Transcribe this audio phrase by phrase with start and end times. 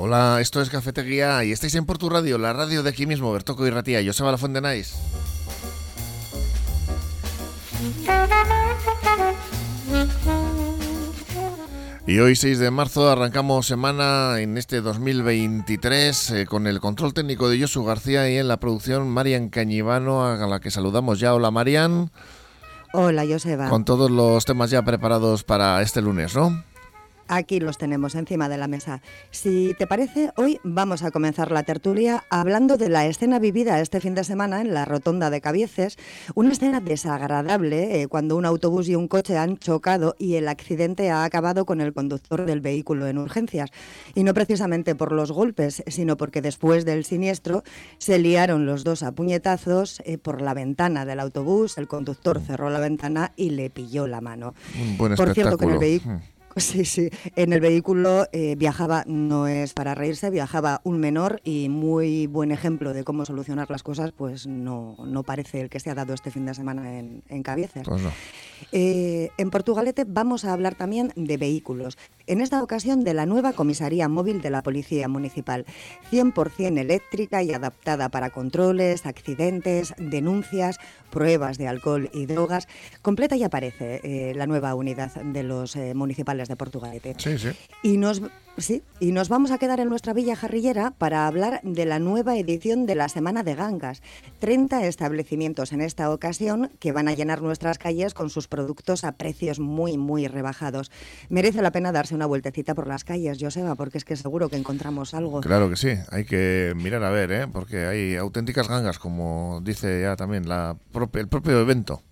[0.00, 3.66] Hola, esto es Cafetería y estáis en Portu Radio, la radio de aquí mismo, Bertoco
[3.66, 4.00] y Ratía.
[4.00, 4.94] Yo soy la Fuente Nice.
[12.06, 17.50] Y hoy 6 de marzo arrancamos semana en este 2023 eh, con el control técnico
[17.50, 21.34] de Josu García y en la producción Marian Cañivano, a la que saludamos ya.
[21.34, 22.12] Hola Marian.
[22.92, 23.68] Hola Joseba.
[23.68, 26.62] Con todos los temas ya preparados para este lunes, ¿no?
[27.28, 29.02] Aquí los tenemos encima de la mesa.
[29.30, 34.00] Si te parece, hoy vamos a comenzar la tertulia hablando de la escena vivida este
[34.00, 35.98] fin de semana en la rotonda de Cabieces,
[36.34, 41.10] una escena desagradable eh, cuando un autobús y un coche han chocado y el accidente
[41.10, 43.70] ha acabado con el conductor del vehículo en urgencias.
[44.14, 47.62] Y no precisamente por los golpes, sino porque después del siniestro
[47.98, 52.70] se liaron los dos a puñetazos eh, por la ventana del autobús, el conductor cerró
[52.70, 54.54] la ventana y le pilló la mano.
[54.80, 56.20] Un buen por cierto, que en el vehículo...
[56.56, 57.10] Sí, sí.
[57.36, 62.50] En el vehículo eh, viajaba, no es para reírse, viajaba un menor y muy buen
[62.50, 66.14] ejemplo de cómo solucionar las cosas, pues no, no parece el que se ha dado
[66.14, 67.84] este fin de semana en, en Cabieces.
[67.84, 68.10] Pues no.
[68.72, 71.96] Eh, en Portugalete vamos a hablar también de vehículos.
[72.28, 75.64] En esta ocasión de la nueva comisaría móvil de la Policía Municipal,
[76.12, 80.78] 100% eléctrica y adaptada para controles, accidentes, denuncias,
[81.10, 82.68] pruebas de alcohol y drogas.
[83.00, 87.14] Completa y aparece eh, la nueva unidad de los eh, municipales de Portugalete.
[87.16, 87.48] Sí, sí.
[87.82, 88.20] Y nos,
[88.58, 92.36] sí, y nos vamos a quedar en nuestra villa jarrillera para hablar de la nueva
[92.36, 94.02] edición de la Semana de Gangas.
[94.40, 99.12] 30 establecimientos en esta ocasión que van a llenar nuestras calles con sus productos a
[99.12, 100.90] precios muy, muy rebajados.
[101.28, 104.56] Merece la pena darse una vueltecita por las calles, Joseba, porque es que seguro que
[104.56, 105.40] encontramos algo.
[105.40, 107.46] Claro que sí, hay que mirar a ver, ¿eh?
[107.52, 112.02] porque hay auténticas gangas, como dice ya también la prope- el propio evento.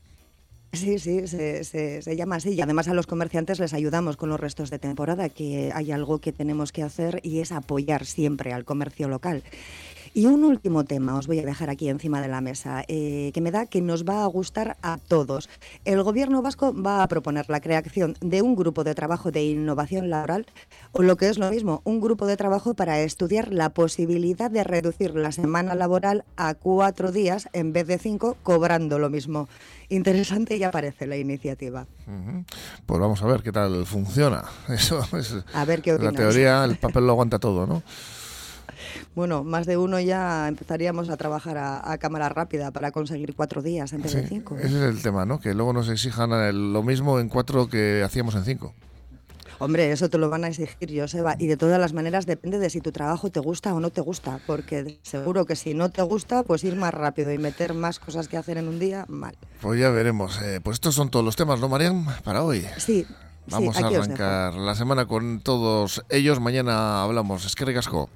[0.76, 2.50] Sí, sí, se, se- llama así.
[2.54, 6.20] Y además a los comerciantes les ayudamos con los restos de temporada, que hay algo
[6.20, 9.42] que tenemos que hacer y es apoyar siempre al comercio local.
[10.16, 13.42] Y un último tema os voy a dejar aquí encima de la mesa, eh, que
[13.42, 15.50] me da que nos va a gustar a todos.
[15.84, 20.08] El gobierno vasco va a proponer la creación de un grupo de trabajo de innovación
[20.08, 20.46] laboral,
[20.92, 24.64] o lo que es lo mismo, un grupo de trabajo para estudiar la posibilidad de
[24.64, 29.50] reducir la semana laboral a cuatro días en vez de cinco, cobrando lo mismo.
[29.90, 31.86] Interesante ya parece la iniciativa.
[32.86, 34.44] Pues vamos a ver qué tal funciona.
[34.70, 36.14] Eso es A ver qué la opinas.
[36.14, 37.82] teoría, el papel lo aguanta todo, ¿no?
[39.14, 43.62] Bueno, más de uno ya empezaríamos a trabajar a, a cámara rápida para conseguir cuatro
[43.62, 44.56] días Sí, de cinco.
[44.56, 45.40] ese es el tema, ¿no?
[45.40, 48.74] Que luego nos exijan el- lo mismo en cuatro que hacíamos en cinco.
[49.58, 51.34] Hombre, eso te lo van a exigir, Joseba.
[51.38, 54.02] Y de todas las maneras depende de si tu trabajo te gusta o no te
[54.02, 54.38] gusta.
[54.46, 58.28] Porque seguro que si no te gusta, pues ir más rápido y meter más cosas
[58.28, 59.34] que hacer en un día, mal.
[59.62, 60.38] Pues ya veremos.
[60.42, 62.04] Eh, pues estos son todos los temas, ¿no, Marian?
[62.22, 62.66] Para hoy.
[62.76, 63.06] Sí,
[63.48, 66.38] Vamos sí, a arrancar la semana con todos ellos.
[66.38, 67.46] Mañana hablamos.
[67.46, 68.10] Es que recasco.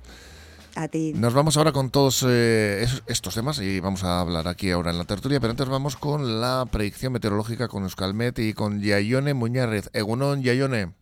[0.77, 1.13] A ti.
[1.15, 4.99] Nos vamos ahora con todos eh, estos temas y vamos a hablar aquí ahora en
[4.99, 9.91] la tertulia, pero antes vamos con la predicción meteorológica con Euskalmet y con Yayone Muñarrez.
[9.93, 11.01] Egunon, Yayone.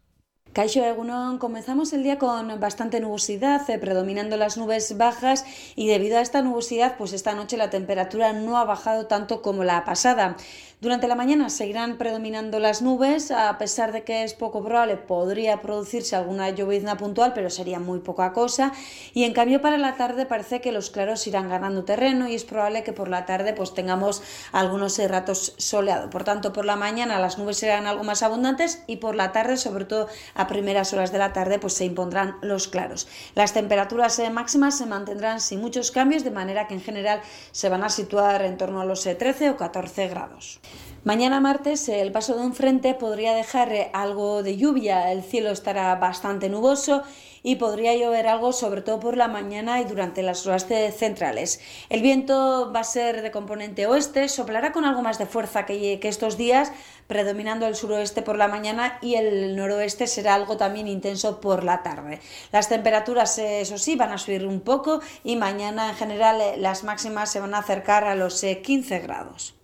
[0.58, 5.44] Caixo Egunon, comenzamos el día con bastante nubosidad, eh, predominando las nubes bajas
[5.76, 9.62] y debido a esta nubosidad, pues esta noche la temperatura no ha bajado tanto como
[9.62, 10.36] la pasada.
[10.80, 15.60] Durante la mañana seguirán predominando las nubes, a pesar de que es poco probable, podría
[15.60, 18.72] producirse alguna llovizna puntual, pero sería muy poca cosa.
[19.12, 22.44] Y en cambio para la tarde parece que los claros irán ganando terreno y es
[22.44, 24.22] probable que por la tarde pues tengamos
[24.52, 26.10] algunos eh, ratos soleados.
[26.12, 29.56] Por tanto, por la mañana las nubes serán algo más abundantes y por la tarde,
[29.56, 30.06] sobre todo
[30.36, 33.08] a primeras horas de la tarde, pues se impondrán los claros.
[33.34, 37.68] Las temperaturas eh, máximas se mantendrán sin muchos cambios, de manera que en general se
[37.68, 40.60] van a situar en torno a los eh, 13 o 14 grados.
[41.08, 45.48] Mañana martes el paso de un frente podría dejar eh, algo de lluvia, el cielo
[45.48, 47.02] estará bastante nuboso
[47.42, 51.62] y podría llover algo sobre todo por la mañana y durante las horas centrales.
[51.88, 55.98] El viento va a ser de componente oeste, soplará con algo más de fuerza que,
[55.98, 56.72] que estos días,
[57.06, 61.82] predominando el suroeste por la mañana y el noroeste será algo también intenso por la
[61.82, 62.20] tarde.
[62.52, 66.58] Las temperaturas, eh, eso sí, van a subir un poco y mañana en general eh,
[66.58, 69.57] las máximas se van a acercar a los eh, 15 grados.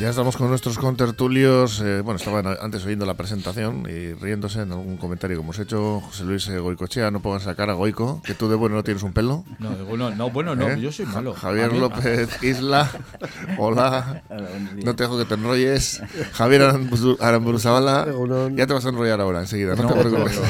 [0.00, 1.80] Ya estamos con nuestros contertulios.
[1.84, 6.00] eh, bueno, estaban antes oyendo la presentación y riéndose en algún comentario que hemos hecho.
[6.00, 9.02] José Luis eh, Goicochea, no pongas la cara, Goico, que tú de bueno no tienes
[9.02, 9.44] un pelo.
[9.58, 10.80] No, bueno, no, bueno, no, ¿Eh?
[10.80, 11.34] yo soy malo.
[11.34, 12.90] Javier López Isla,
[13.58, 14.22] hola.
[14.82, 16.00] No te dejo que te enrolles.
[16.32, 18.06] Javier Aramburu- Aramburuzabala,
[18.54, 20.40] ya te vas a enrollar ahora enseguida, no, No, te no, preocupes.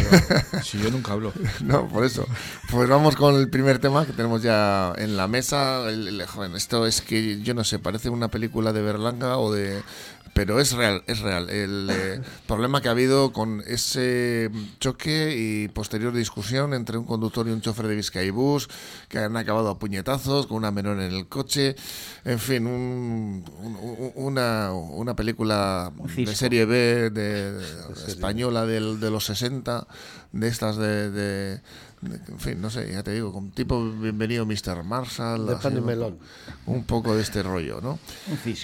[0.52, 1.32] no, Si yo nunca hablo.
[1.64, 2.24] No, por eso.
[2.70, 5.88] Pues vamos con el primer tema que tenemos ya en la mesa.
[5.88, 9.52] El- el- joder, esto es que yo no sé, parece una película de Berlanga o
[9.52, 9.82] de
[10.32, 11.50] pero es real, es real.
[11.50, 14.48] El eh, problema que ha habido con ese
[14.78, 18.68] choque y posterior discusión entre un conductor y un chofer de Vizcaibús
[19.08, 21.74] que han acabado a puñetazos con una menor en el coche.
[22.24, 25.92] En fin, un- un- una, una película
[26.26, 27.60] de serie B de,
[28.06, 29.86] española del- de los 60,
[30.32, 31.60] de estas de, de- de-
[32.02, 34.84] En fin, no sé, ya te digo, con tipo Bienvenido Mr.
[34.84, 35.46] Marshall.
[35.46, 36.18] De pan y melón.
[36.64, 37.98] Un poco de este rollo, ¿no?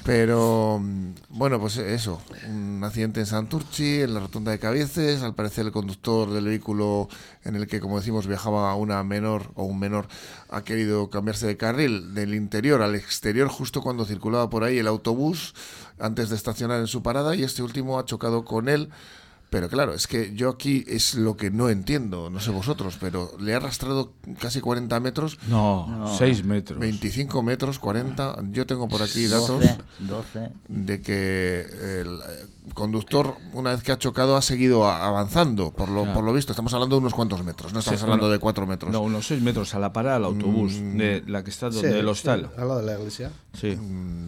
[0.06, 5.34] Pero mm, bueno, pues eso, un accidente en Santurchi, en la rotonda de Cabieces, al
[5.34, 7.10] parecer el conductor del vehículo
[7.44, 10.08] en el que, como decimos, viajaba una menor o un menor
[10.48, 14.86] ha querido cambiarse de carril del interior al exterior justo cuando circulaba por ahí el
[14.86, 15.54] autobús
[15.98, 18.88] antes de estacionar en su parada y este último ha chocado con él.
[19.56, 23.30] Pero claro, es que yo aquí es lo que no entiendo, no sé vosotros, pero
[23.40, 26.78] le ha arrastrado casi 40 metros, No, 6 metros.
[26.78, 28.36] 25 metros, 40.
[28.50, 30.50] Yo tengo por aquí datos 12, 12.
[30.68, 31.60] de que
[32.02, 32.20] el
[32.74, 36.52] conductor, una vez que ha chocado, ha seguido avanzando, por lo, por lo visto.
[36.52, 38.92] Estamos hablando de unos cuantos metros, no estamos Sí, hablando bueno, de cuatro metros.
[38.92, 41.98] No, unos 6 metros a la parada del autobús, de la que está donde Sí,
[41.98, 42.50] el hostal.
[42.54, 43.30] sí, al lado de la iglesia.
[43.58, 43.78] Sí,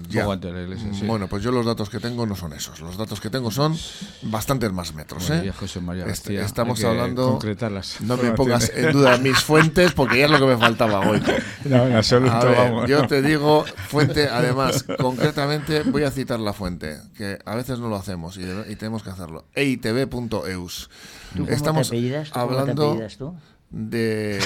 [0.09, 0.25] ya.
[0.27, 1.05] la iglesia, sí.
[1.05, 2.81] Bueno, pues yo los datos que tengo no son esos.
[2.81, 3.77] Los datos que tengo son
[4.23, 5.18] bastantes más metros.
[5.31, 5.43] ¿Eh?
[5.47, 7.31] ya, José María Est- García, estamos hablando.
[7.33, 8.01] concretarlas.
[8.01, 11.23] No me pongas en duda mis fuentes porque ya es lo que me faltaba hoy.
[11.65, 12.89] No, en absoluto, A ver, vamos.
[12.89, 17.89] yo te digo, fuente, además, concretamente voy a citar la fuente, que a veces no
[17.89, 19.45] lo hacemos y, tenemos que hacerlo.
[19.55, 20.89] eitv.eus.
[21.37, 22.29] ¿Tú cómo Estamos te apellidas?
[22.29, 23.35] ¿Tú cómo te hablando apellidas tú?
[23.71, 24.39] De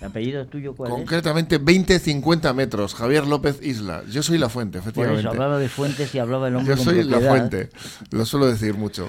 [0.00, 0.96] ¿El apellido tuyo cuál es?
[0.96, 2.94] concretamente 20-50 metros.
[2.94, 4.02] Javier López Isla.
[4.10, 5.20] Yo soy la fuente, Por efectivamente.
[5.20, 7.68] eso hablaba de fuentes y hablaba el hombre Yo con soy la fuente,
[8.10, 9.08] lo suelo decir mucho.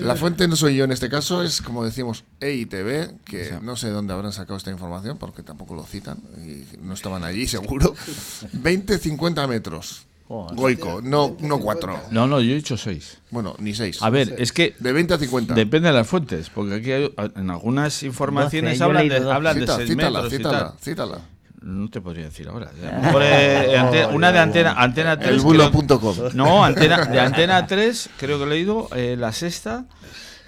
[0.00, 3.90] La fuente no soy yo en este caso, es como decimos EITV, que no sé
[3.90, 7.94] dónde habrán sacado esta información porque tampoco lo citan y no estaban allí seguro.
[8.54, 10.06] 20-50 metros.
[10.30, 10.54] Joder.
[10.54, 12.02] Goico, no, no 4.
[12.12, 13.18] No, no, yo he dicho 6.
[13.30, 14.00] Bueno, ni 6.
[14.00, 15.54] A ver, es que De 20 a 50.
[15.54, 19.08] depende de las fuentes, porque aquí hay- en algunas informaciones 12, yo he hablan, de,
[19.08, 19.36] leído 12.
[19.36, 20.72] hablan de Cita, 6 cítala, metros y cítala, tal.
[20.80, 21.18] cítala.
[21.62, 22.70] No te podría decir ahora.
[23.02, 25.32] Mejor, eh, ante- una de antena, antena 3.
[25.32, 26.16] El bulo.com.
[26.34, 29.84] No, antena, de Antena 3, creo que he leído, eh, la sexta.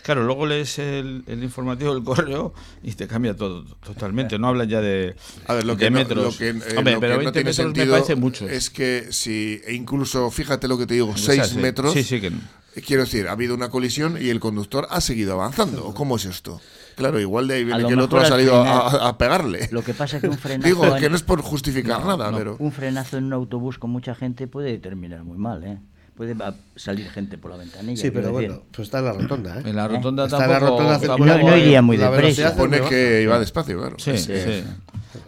[0.03, 2.53] Claro, luego lees el, el informativo del correo
[2.83, 4.39] y te cambia todo totalmente.
[4.39, 5.15] No hablan ya de,
[5.47, 6.25] A ver, lo de que, no, metros.
[6.25, 8.49] lo que, eh, Hombre, lo pero que 20 no tiene metros me sentido parece mucho.
[8.49, 11.59] es que si, e incluso, fíjate lo que te digo, O sea, 6 sí.
[11.59, 12.33] metros, Sí, sí, que
[12.85, 15.87] quiero decir, ha habido una colisión y el conductor ha seguido avanzando.
[15.87, 16.61] ¿O ¿Cómo es esto?
[16.97, 19.69] Claro, igual de ahí viene que el otro ha al salido final- a, a pegarle.
[19.73, 22.31] Lo que pasa es que un frenazo, Digo, en, que no es por justificar nada,
[22.37, 22.57] pero...
[22.59, 25.79] un frenazo en un autobús con mucha gente puede terminar muy mal, ¿eh?
[26.27, 28.01] Puede salir gente por la ventanilla.
[28.01, 28.33] Sí, pero decir.
[28.51, 29.63] bueno, pues está en la rotonda, ¿eh?
[29.67, 30.83] en la rotonda Está en la tampoco.
[30.83, 31.27] rotonda tampoco.
[31.51, 32.51] No- iría muy deprisa.
[32.51, 33.97] Supone muy que iba despacio, claro.
[33.99, 34.33] Sí, Sí.
[34.37, 34.65] sí.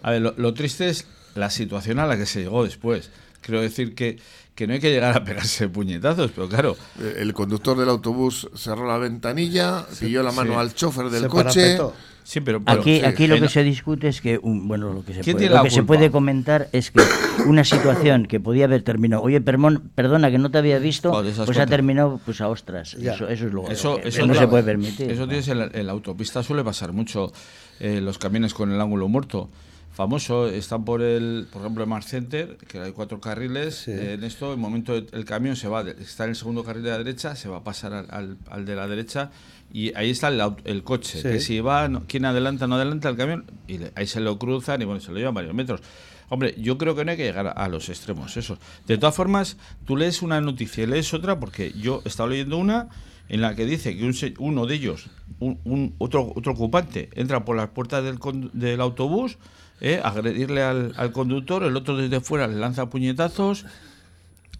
[0.03, 1.05] A ver, lo, lo triste es
[1.35, 3.09] la situación a la que se llegó después.
[3.41, 4.19] Quiero decir que,
[4.55, 8.49] que no hay que llegar a pegarse puñetazos, pero claro, Eh, El conductor del autobús
[8.55, 10.59] cerró la ventanilla, pilló la mano sí.
[10.59, 11.43] al chofer del Se coche.
[11.77, 11.93] parapetó.
[12.25, 12.61] Sí, pero.
[12.61, 15.21] pero- Aquí, sí, aquí lo que se discute es que, un- bueno, lo que, se
[15.21, 15.87] ¿Quién puede, tiene lo la que se culpa?
[15.95, 17.01] puede comentar es que
[17.47, 21.11] una situación que podía haber terminado, oye, permon- perdona que no te había visto,
[21.45, 22.95] pues ha terminado pues a ostras.
[22.95, 25.09] Eso, eso es lo Eso, que eso no se puede permitir.
[25.09, 27.31] Eso tienes en la, en la autopista, suele pasar mucho.
[27.79, 29.49] eh, los camiones con el ángulo muerto.
[29.95, 33.75] Famoso, están por el, por ejemplo, en Mars Center, que hay cuatro carriles.
[33.85, 33.91] Sí.
[33.91, 36.65] eh, en esto, en el momento el, el camión se va, está en el segundo
[36.65, 39.31] carril de la derecha, se va a pasar al, al- al de la derecha
[39.71, 41.21] y ahí está el, el coche.
[41.21, 41.23] Sí.
[41.29, 44.37] Que si va, no- quién adelanta, no adelanta el camión, y le- ahí se lo
[44.37, 45.79] cruzan y bueno, se lo llevan varios metros.
[46.27, 48.57] Hombre, yo creo que no hay que llegar a, a los extremos, eso.
[48.87, 52.57] De todas formas, tú lees una noticia y lees otra, porque yo he estado leyendo
[52.57, 52.89] una
[53.29, 55.05] en la que dice que un uno de ellos,
[55.39, 58.19] un, un- otro, otro ocupante, entra por las puertas del,
[58.53, 59.37] del autobús,
[59.81, 63.65] eh, agredirle al, al conductor, el otro desde fuera le lanza puñetazos.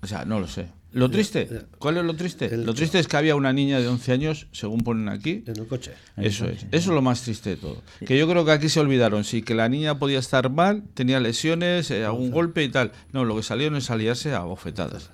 [0.01, 0.67] O sea, no lo sé.
[0.91, 2.45] Lo triste, ¿cuál es lo triste?
[2.45, 5.57] El- Lo triste es que había una niña de 11 años, según ponen aquí, En
[5.59, 5.91] el coche.
[6.15, 7.81] eso es, eso es lo más triste de todo.
[8.05, 11.19] Que yo creo que aquí se olvidaron, sí, que la niña podía estar mal, tenía
[11.19, 12.93] lesiones, eh, algún golpe y tal.
[13.11, 15.09] No, lo que salieron es aliarse a bofetadas.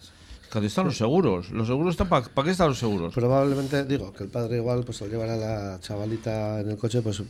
[0.54, 1.50] ¿Dónde están los seguros?
[1.50, 3.12] ¿Los seguros están para qué están los seguros?
[3.16, 7.02] Probablemente, digo, que el padre igual, pues al llevar a la chavalita en el coche,
[7.02, 7.24] pues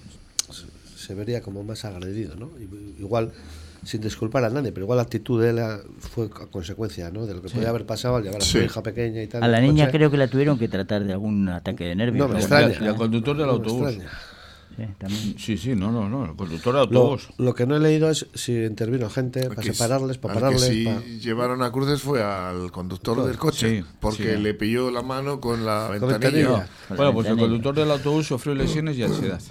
[1.01, 2.49] se- vería como más agredido, ¿no?
[2.59, 3.31] Y- Igual,
[3.83, 5.59] sin disculpar a nadie, pero igual la actitud de él
[5.99, 7.25] fue a consecuencia, ¿no?
[7.25, 8.65] De lo que podía haber pasado al llevar a su Sí.
[8.65, 9.43] hija pequeña y tal.
[9.43, 9.97] A la niña coche.
[9.97, 12.27] creo que la tuvieron que tratar de algún ataque de nervios.
[12.27, 12.75] No me extraña.
[12.79, 13.93] Y al conductor del No autobús.
[14.77, 15.35] Sí, también.
[15.37, 17.27] Sí, sí, no, no, no, el conductor del autobús.
[17.37, 20.61] lo que no he leído es si intervino gente para separarles, para pararles.
[20.61, 24.41] sí para- llevaron a cruces fue al conductor del coche, Sí, porque sí.
[24.41, 26.67] le pilló la mano con la ventanilla.
[26.87, 29.41] Bueno, pues el conductor del autobús sufrió lesiones y ansiedad.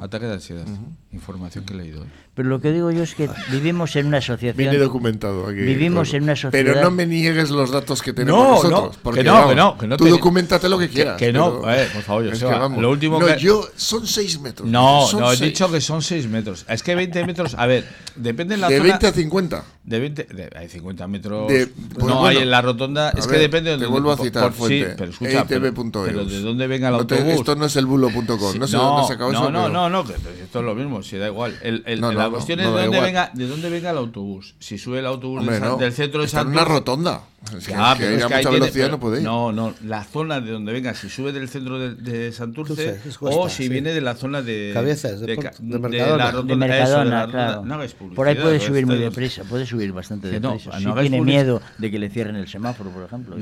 [0.00, 0.66] Ataque de ansiedad.
[1.12, 2.04] Información que he leído.
[2.38, 4.56] Pero lo que digo yo es que vivimos en una asociación.
[4.56, 5.56] Viene documentado aquí.
[5.58, 6.52] Vivimos en una sociedad.
[6.72, 8.80] Pero no me niegues los datos que tenemos No, nosotros.
[8.80, 11.16] no, porque, que no, vamos, que no, que no Tú te- documentate lo que quieras.
[11.16, 12.80] que no, pero- eh, por favor, que vamos.
[12.80, 14.68] lo último no, que- yo son 6 metros.
[14.68, 15.50] No, son no, he seis.
[15.50, 16.64] dicho que son 6 metros.
[16.68, 18.88] Es que 20 metros, a ver, depende de la De zona.
[18.90, 19.64] 20 a 50.
[19.82, 21.48] De 20, de- hay 50 metros.
[21.48, 23.10] De- pues no bueno, hay en la rotonda.
[23.10, 24.90] Es ver, que depende de Te vuelvo a citar por- fuente.
[24.90, 26.06] Sí, pero escucha, pero, EITV.eus.
[26.06, 27.24] pero de dónde venga el No autobús.
[27.32, 28.58] esto no es el bulo.com.
[28.58, 29.50] No sé dónde se acabó no, eso.
[29.50, 31.58] no, no, no, que esto es lo mismo, si da igual.
[31.62, 33.98] El, No, no, la no, cuestión no es de dónde, venga, de dónde venga el
[33.98, 34.54] autobús.
[34.58, 35.76] Si sube el autobús Hombre, de San- no.
[35.76, 36.64] del centro de Está en Santurce.
[36.66, 37.22] una rotonda.
[37.56, 39.16] Es que, Ya, que pero ir es a que mucha tiene- velocidad pero- no puede
[39.18, 39.24] ir.
[39.24, 43.40] No, no, la zona de donde venga, si sube del centro de, de Santurce cuesta,
[43.40, 43.68] o si sí.
[43.68, 44.70] viene de la zona de.
[44.74, 46.26] Cabezas, de de Mercadona.
[46.26, 47.46] De rotonda, de eso, de Mercadona, la rotonda.
[47.46, 47.64] claro.
[47.64, 50.70] No hagáis por ahí publicidad, puede subir muy deprisa, puede subir bastante deprisa.
[50.80, 53.36] no si tiene miedo de que le cierren el semáforo, por ejemplo.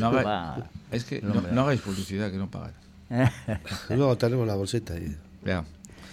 [0.93, 2.73] Es que no, hagáis publicidad, que no pagan.
[3.91, 5.17] Y luego tenemos la bolsita ahí.
[5.45, 5.65] Ya.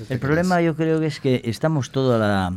[0.09, 2.53] El problema yo creo que es que estamos toda la,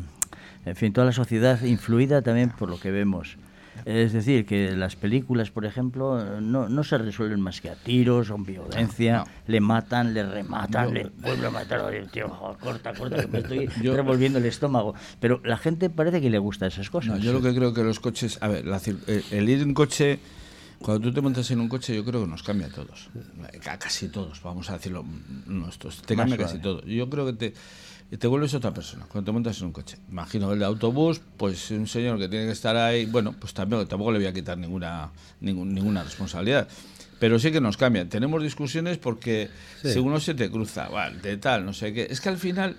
[0.65, 3.37] en fin, toda la sociedad influida también por lo que vemos.
[3.85, 8.31] Es decir, que las películas, por ejemplo, no, no se resuelven más que a tiros,
[8.31, 9.25] con violencia, No.
[9.49, 13.69] le matan, le rematan, Yo- le vuelven a matar, tío, corta, corta, que me estoy
[13.83, 14.95] Yo- revolviendo el estómago.
[15.21, 17.19] Pero la gente parece que le gusta esas cosas.
[17.19, 18.81] No, yo lo que creo que los coches, a ver, la
[19.31, 20.21] el ir en coche,
[20.81, 23.09] cuando tú te montas en un coche, yo creo que nos cambia a todos,
[23.67, 25.05] a casi todos, vamos a decirlo
[25.47, 26.83] nuestros, te cambia casi todo.
[26.85, 29.97] Yo creo que te, te vuelves otra persona cuando te montas en un coche.
[30.11, 33.87] Imagino el de autobús, pues un señor que tiene que estar ahí, bueno, pues también,
[33.89, 36.69] tampoco le voy a quitar ninguna, ningún- ninguna responsabilidad.
[37.19, 38.11] Pero sí que nos cambian.
[38.11, 39.49] Tenemos discusiones porque
[39.83, 39.95] Sí.
[39.95, 42.07] si uno se te cruza, vale, de tal, no sé qué.
[42.11, 42.77] Es que al final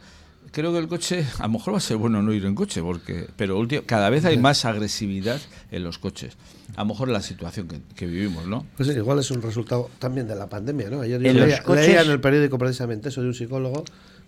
[0.51, 2.81] creo que el coche, a lo mejor va a ser bueno no ir en coche,
[2.81, 5.39] porque pero ulti- cada vez hay más agresividad
[5.71, 6.37] en los coches.
[6.75, 8.65] A lo mejor la situación que, que vivimos, ¿no?
[8.75, 11.01] Pues igual es un resultado también de la pandemia, ¿no?
[11.01, 13.83] Ayer yo En leía, coches- leía en el periódico precisamente eso de un psicólogo,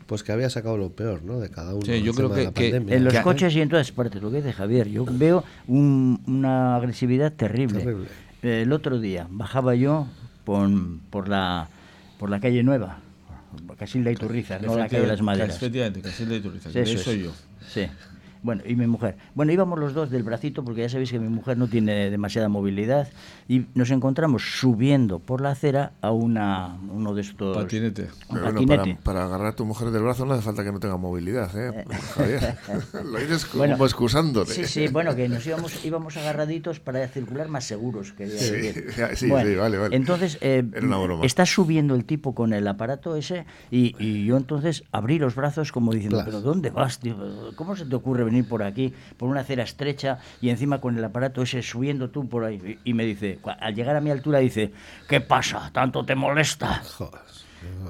[0.07, 1.39] pues que había sacado lo peor, ¿no?
[1.39, 1.85] De cada uno.
[1.85, 2.75] Sí, yo creo que-.
[2.75, 6.21] En los Que- coches y en todas partes, lo que dice Javier, yo veo un-
[6.25, 7.79] una agresividad terrible.
[7.79, 8.07] Terrible.
[8.41, 10.07] El otro día bajaba yo
[10.45, 10.69] por,
[11.09, 11.67] por, la,
[12.17, 12.99] por la calle Nueva,
[13.79, 15.55] casi la Iturriza, no la calle de las Maderas.
[15.55, 17.33] Efectivamente, casi de Iturriza, que Eso de soy yo.
[17.67, 17.87] Sí.
[18.41, 19.17] Bueno, y mi mujer.
[19.35, 22.47] Bueno, íbamos los dos del bracito porque ya sabéis que mi mujer no tiene demasiada
[22.47, 23.09] movilidad
[23.47, 28.03] y nos encontramos subiendo por la acera a una uno de estos Patinete.
[28.29, 30.71] un Pero bueno, para, para agarrar a tu mujer del brazo no hace falta que
[30.71, 31.83] no tenga movilidad, ¿eh?
[32.15, 32.57] Javier.
[33.03, 34.53] Lo dices como Bueno, excusándote.
[34.53, 38.85] Sí, sí, bueno, que nos íbamos, íbamos agarraditos para circular más seguros, quería Sí, decir.
[38.97, 39.95] ya, sí, Bueno, sí, vale, vale.
[39.95, 41.25] Entonces, eh, Era una broma.
[41.25, 45.71] está subiendo el tipo con el aparato ese y, y yo entonces abrí los brazos
[45.73, 47.17] como diciendo, pero ¿dónde vas, tío?
[47.55, 51.03] ¿Cómo se te ocurre venir por aquí, por una acera estrecha y encima con el
[51.03, 52.79] aparato ese subiendo tú por ahí?
[52.83, 54.71] Y me dice, al llegar a mi altura dice,
[55.07, 55.69] ¿qué pasa?
[55.73, 56.81] ¿Tanto te molesta?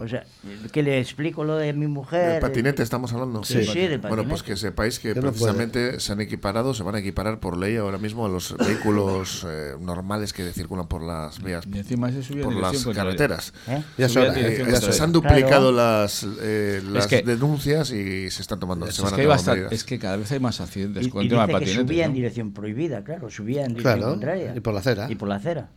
[0.02, 0.24] O sea,
[0.72, 2.34] que le explico lo de mi mujer.
[2.34, 3.44] ¿Del patinete estamos hablando?
[3.44, 4.44] Sí, sí, del Bueno, pues patinete.
[4.46, 7.98] que sepáis que, no precisamente se han equiparado, se van a equiparar por ley ahora
[7.98, 12.54] mismo a los vehículos eh, normales que circulan por las vías, Y encima se por
[12.56, 12.94] las contraria.
[13.04, 13.54] carreteras.
[13.68, 13.84] ¿Eh?
[13.98, 14.96] Ya es Subía hora, en eh, ya es.
[14.96, 16.02] Se han duplicado Claro.
[16.02, 19.26] las, eh, las que- denuncias y se están tomando, se Es van a que, hay
[19.28, 21.54] tomar bastante- es que cada vez hay más accidentes Y, con y el tema dice
[21.54, 21.88] de que patinetes.
[21.88, 24.54] subía en dirección prohibida, claro, subía en dirección Claro, contraria.
[24.56, 25.08] y por la acera.
[25.12, 25.70] Y por la acera.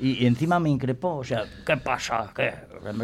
[0.00, 2.28] Y, y encima me increpó, o sea, ¿qué pasa?
[2.34, 2.52] ¿Qué?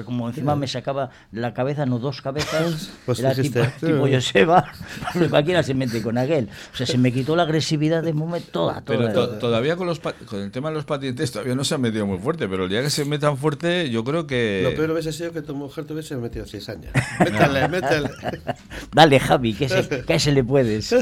[0.05, 4.15] Como encima me sacaba la cabeza, no dos cabezas, Pues era dijiste, tipo, tipo sí.
[4.15, 4.73] Joseba,
[5.31, 6.49] cualquiera se mete con aquel.
[6.73, 9.27] O sea, se me quitó la agresividad de momento toda, Pero toda.
[9.31, 12.07] to- todavía con, los con el tema de los patinetes todavía no se han metido
[12.07, 14.61] muy fuerte, pero el día que se metan fuerte, yo creo que...
[14.65, 16.91] Lo peor hubiese sido que tu mujer te hubiese metido cizaña.
[17.21, 18.11] Métele, métele.
[18.93, 20.95] Dale, Javi, que se, que a ese le puedes.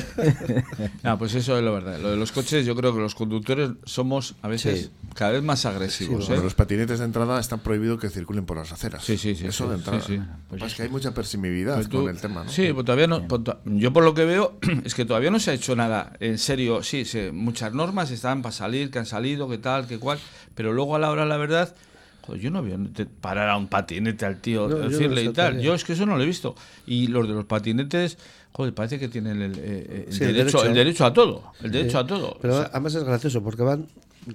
[1.02, 1.98] Ah, pues eso es la verdad.
[1.98, 4.90] Lo de los coches, yo creo que los conductores somos a veces Sí.
[5.14, 6.26] cada vez más agresivos.
[6.28, 6.44] Bueno, ¿eh?
[6.44, 9.04] los patinetes de entrada están prohibidos que circulen por las aceras.
[9.04, 10.00] Sí, sí, sí, Eso sí, de entrada.
[10.00, 10.22] sí, sí.
[10.48, 12.50] Pues es que hay mucha permisividad Pero tú- con el tema, ¿no?
[12.50, 13.26] Sí, pues todavía no.
[13.28, 16.38] pues yo por lo que veo es que todavía no se ha hecho nada en
[16.38, 16.82] serio.
[16.82, 20.18] Sí, se- muchas normas están para salir, que han salido, que tal, que cual.
[20.54, 21.74] Pero luego a la hora, la verdad,
[22.22, 22.78] joder, yo no veo
[23.20, 25.60] parar a un patinete al tío, No, yo no decirle y tal.
[25.60, 26.54] Yo es que eso no lo he visto.
[26.86, 28.18] Y los de los patinetes,
[28.52, 30.64] joder, parece que tienen el, eh, eh, el Sí, el derecho, derecho.
[30.68, 31.52] el derecho a todo.
[31.62, 32.04] El derecho Sí.
[32.04, 32.38] a todo.
[32.40, 33.86] Pero O sea, además es gracioso porque van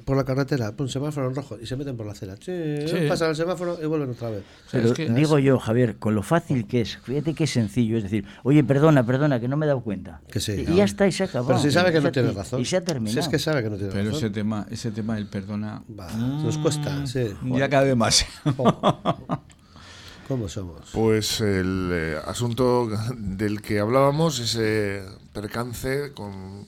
[0.06, 2.36] por la carretera, por un semáforo en rojo y se meten por la acera.
[2.38, 2.52] Sí,
[2.88, 3.06] Sí.
[3.08, 4.44] Pasan el semáforo y vuelven otra vez.
[4.68, 7.48] o sea, Pero es que- digo yo, Javier, con lo fácil que es, fíjate que
[7.48, 10.22] sencillo, es decir, oye, perdona, perdona, que no me he dado cuenta.
[10.32, 10.76] Que sí, y no.
[10.76, 11.48] ya está, y se acabó.
[11.48, 12.62] Pero si sabe que Y no se- tiene razón.
[12.62, 13.20] Y se ha Si terminado.
[13.20, 14.18] es que sabe que no tiene pero razón.
[14.26, 15.84] ese tema, ese tema del perdona.
[16.00, 17.28] Va, nos cuesta, sí.
[17.46, 18.26] Ya cada vez más.
[20.28, 20.90] ¿Cómo somos?
[20.94, 26.66] Pues el eh, asunto del que hablábamos, ese percance con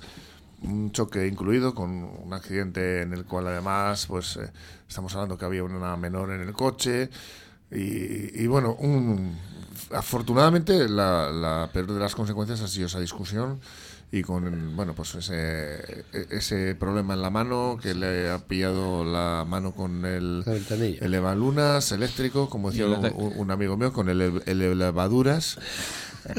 [0.68, 4.52] un choque incluido, con un accidente en el cual además, pues eh,
[4.88, 7.10] estamos hablando que había una menor en el coche
[7.72, 9.38] y, y bueno, un
[9.92, 13.60] afortunadamente, la, la peor de las consecuencias ha sido esa discusión
[14.16, 19.44] y con bueno pues ese, ese problema en la mano que le ha pillado la
[19.46, 21.00] mano con el, La ventanilla.
[21.02, 25.58] el evalunas eléctrico, como decía un, un amigo mío, con el, el elevaduras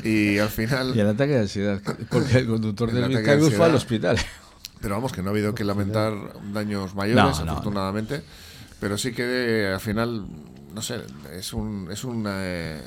[0.02, 0.96] y al final...
[0.96, 1.80] Y el ataque de ansiedad,
[2.10, 4.16] porque el conductor El del Vizcayus fue al hospital.
[4.80, 6.14] Pero vamos, que no ha habido que lamentar
[6.52, 8.22] daños mayores, No, no, afortunadamente.
[8.80, 9.22] Pero sí que
[9.64, 10.26] eh, al final,
[10.74, 11.00] no sé,
[11.34, 12.80] es un, es un, eh,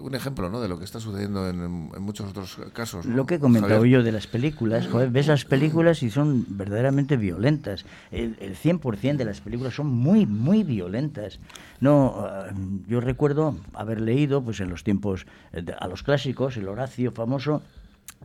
[0.00, 0.60] un ejemplo ¿no?
[0.60, 3.06] de lo que está sucediendo en, en muchos otros casos.
[3.06, 3.16] ¿no?
[3.16, 3.98] Lo que he comentado Javier?
[4.00, 7.84] yo de las películas, joder, ves las películas y son verdaderamente violentas.
[8.10, 11.38] El, el 100% de las películas son muy, muy violentas.
[11.80, 12.48] No, ah,
[12.88, 17.12] yo recuerdo haber leído, pues en los tiempos, eh, de- a los clásicos, el Horacio
[17.12, 17.62] famoso,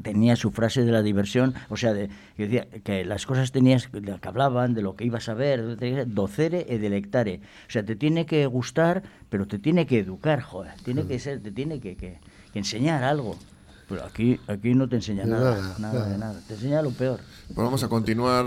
[0.01, 3.89] tenía su frase de la diversión, o sea, de, que decía que las cosas tenías,
[3.91, 7.39] de que hablaban, de lo que ibas a ver, de- docere e delectare.
[7.67, 11.41] O sea, te tiene que gustar, pero te tiene que educar, joder, tiene que ser,
[11.41, 12.19] te tiene que, que-
[12.51, 13.37] que enseñar algo.
[13.87, 16.09] Pero aquí, aquí no te enseña nada, nada, nada, nada.
[16.09, 16.41] de nada.
[16.47, 17.19] Te enseña lo peor.
[17.47, 18.45] Pues vamos a continuar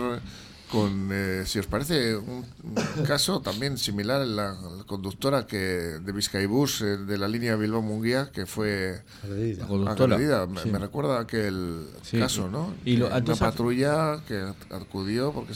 [0.71, 5.57] con, eh, si os parece, un, un caso también similar en la, la conductora que
[5.57, 10.47] de Vizcaibus eh, de la línea Bilbao-Munguía, que fue Agredida.
[10.47, 10.71] Me, sí.
[10.71, 12.19] me recuerda aquel Sí.
[12.19, 12.75] caso, ¿no?
[12.85, 15.53] Y lo- una patrulla que acudió porque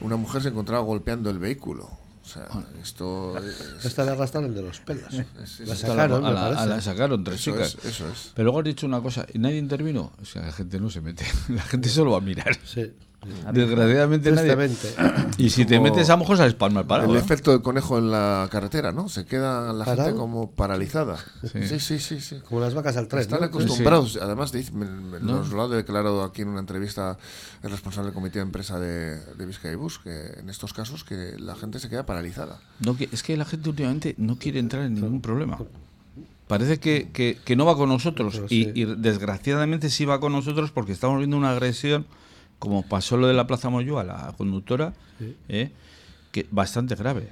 [0.00, 1.84] una mujer se encontraba golpeando el vehículo.
[2.22, 2.62] O sea, Ah.
[2.80, 5.12] esto es- Esta le arrastraron de los pelos.
[5.12, 6.66] es- La sacaron, a me la, a parece.
[6.68, 7.76] la sacaron tres eso chicas.
[7.80, 8.32] es, eso es.
[8.34, 10.12] Pero luego has dicho una cosa, ¿y nadie intervino?
[10.20, 11.24] O sea, la gente no se mete.
[11.48, 12.56] La gente solo va a mirar.
[12.64, 12.92] Sí.
[13.52, 14.70] Desgraciadamente nadie.
[15.36, 17.10] Y si te metes a lo mejor sales palma al parado.
[17.10, 17.20] El ¿eh?
[17.20, 19.08] efecto del conejo en la carretera, ¿no?
[19.08, 21.18] Se queda la gente como paralizada.
[21.42, 21.66] Sí.
[21.68, 22.40] Sí, sí, sí, sí.
[22.48, 23.20] Como las vacas al tren.
[23.22, 23.46] Están ¿no?
[23.46, 25.36] acostumbrados, además dice- me- me- ¿No?
[25.38, 27.18] nos lo ha declarado aquí en una entrevista
[27.62, 31.54] el responsable del comité de empresa de, de Vizcaibus, que en estos casos que la
[31.56, 32.58] gente se queda paralizada.
[32.80, 35.58] No, que- es que la gente últimamente no quiere entrar en ningún problema.
[36.46, 40.70] Parece que, que- que no va con nosotros y, y desgraciadamente sí va con nosotros
[40.72, 42.06] porque estamos viendo una agresión,
[42.60, 44.92] como pasó lo de la Plaza Moyú a la conductora,
[45.48, 45.70] ¿eh?
[46.30, 47.30] que bastante grave.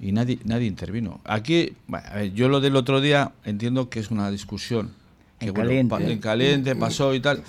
[0.00, 1.20] Y nadie, nadie intervino.
[1.24, 4.92] Aquí, bueno, a ver, yo lo del otro día entiendo que es una discusión.
[5.38, 5.90] Que, En bueno, caliente.
[5.94, 7.42] pa- en caliente pasó y tal.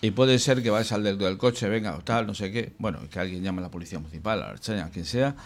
[0.00, 2.72] Y puede ser que vayas al del, del coche, venga, o tal, no sé qué.
[2.78, 5.36] Bueno, que alguien llame a la policía municipal, a la Archaña, a quien sea.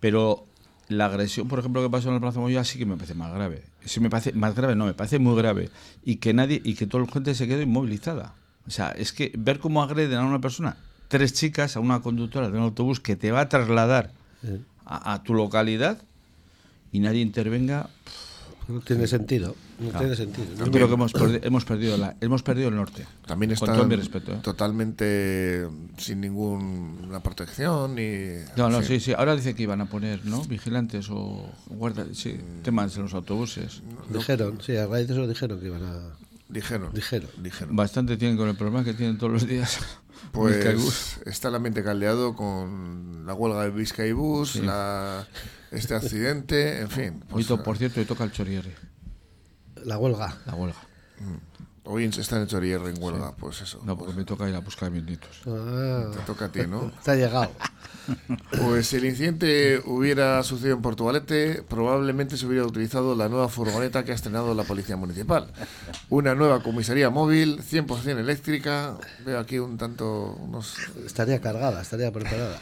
[0.00, 0.44] Pero
[0.88, 3.32] la agresión, por ejemplo, que pasó en el Plaza Moya sí que me parece más
[3.32, 3.62] grave.
[3.84, 5.70] Sí me parece más grave, no, me parece muy grave.
[6.04, 8.34] Y que nadie, y que toda la gente se quede inmovilizada.
[8.66, 10.76] O sea, es que ver cómo agreden a una persona,
[11.08, 14.12] tres chicas, a una conductora de un autobús que te va a trasladar
[14.86, 15.98] a, a tu localidad
[16.92, 17.88] y nadie intervenga,
[18.68, 19.56] No tiene sentido.
[19.80, 20.46] No tiene sentido.
[20.56, 20.66] ¿no?
[20.66, 23.04] yo creo que hemos, perdi- hemos perdido la, hemos perdido el norte.
[23.26, 24.32] También respeto.
[24.32, 24.38] ¿eh?
[24.42, 25.66] totalmente
[25.98, 28.44] sin ninguna protección y...
[28.56, 29.12] No, no, sí, sí.
[29.16, 30.44] Ahora dice que iban a poner, ¿no?
[30.44, 33.82] Vigilantes o guardas, sí, temas en los autobuses.
[34.10, 35.98] Dijeron, sí, a raíz de eso dijeron que iban a.
[36.52, 36.92] Dijeron.
[36.92, 37.30] Dijeron.
[37.38, 37.74] Dijeron.
[37.74, 39.78] Bastante tienen con el problema que tienen todos los días.
[40.30, 45.26] Pues está el ambiente caldeado con la huelga de Vizcaibus, la,
[45.72, 47.24] este accidente, en fin.
[47.28, 48.72] Pues, to- por cierto, hoy toca el Chorierri,
[49.84, 50.38] La huelga.
[50.46, 50.76] la huelga.
[51.84, 53.80] Hoy está en Chorierre en huelga, pues eso.
[53.84, 55.40] No, porque me toca ir a buscar mis nietos.
[55.46, 56.92] Ah, Te toca a ti, ¿no?
[57.04, 57.50] te ha llegado.
[58.58, 64.04] Pues si el incidente hubiera sucedido en Portugalete, probablemente se hubiera utilizado la nueva furgoneta
[64.04, 65.52] que ha estrenado la Policía Municipal.
[66.08, 68.96] Una nueva comisaría móvil, 100% eléctrica.
[69.24, 70.74] Veo aquí un tanto, unos,
[71.06, 72.58] Estaría cargada, estaría preparada.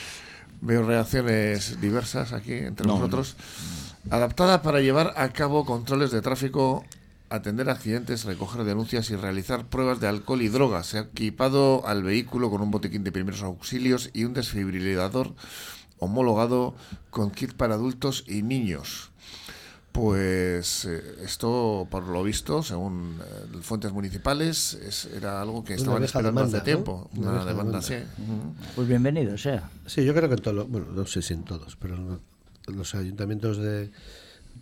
[0.62, 3.36] veo reacciones diversas aquí entre No, nosotros.
[4.08, 6.84] Adaptada para llevar a cabo controles de tráfico,
[7.30, 10.86] atender accidentes, recoger denuncias y realizar pruebas de alcohol y drogas.
[10.86, 15.34] Se ha equipado al vehículo con un botiquín de primeros auxilios y un desfibrilador
[15.98, 16.74] homologado
[17.10, 19.10] con kit para adultos y niños.
[19.92, 26.04] Pues eh, esto, por lo visto, según eh, fuentes municipales, es- era algo que estaban
[26.04, 26.76] esperando demanda, hace ¿no?
[26.76, 27.10] tiempo.
[27.16, 27.82] Una demanda, demanda.
[27.82, 27.94] sí.
[28.76, 29.70] Pues bienvenido sea.
[29.86, 32.76] Sí, yo creo que en todos, los- bueno, no sé si en todos, pero en
[32.76, 33.90] los ayuntamientos de,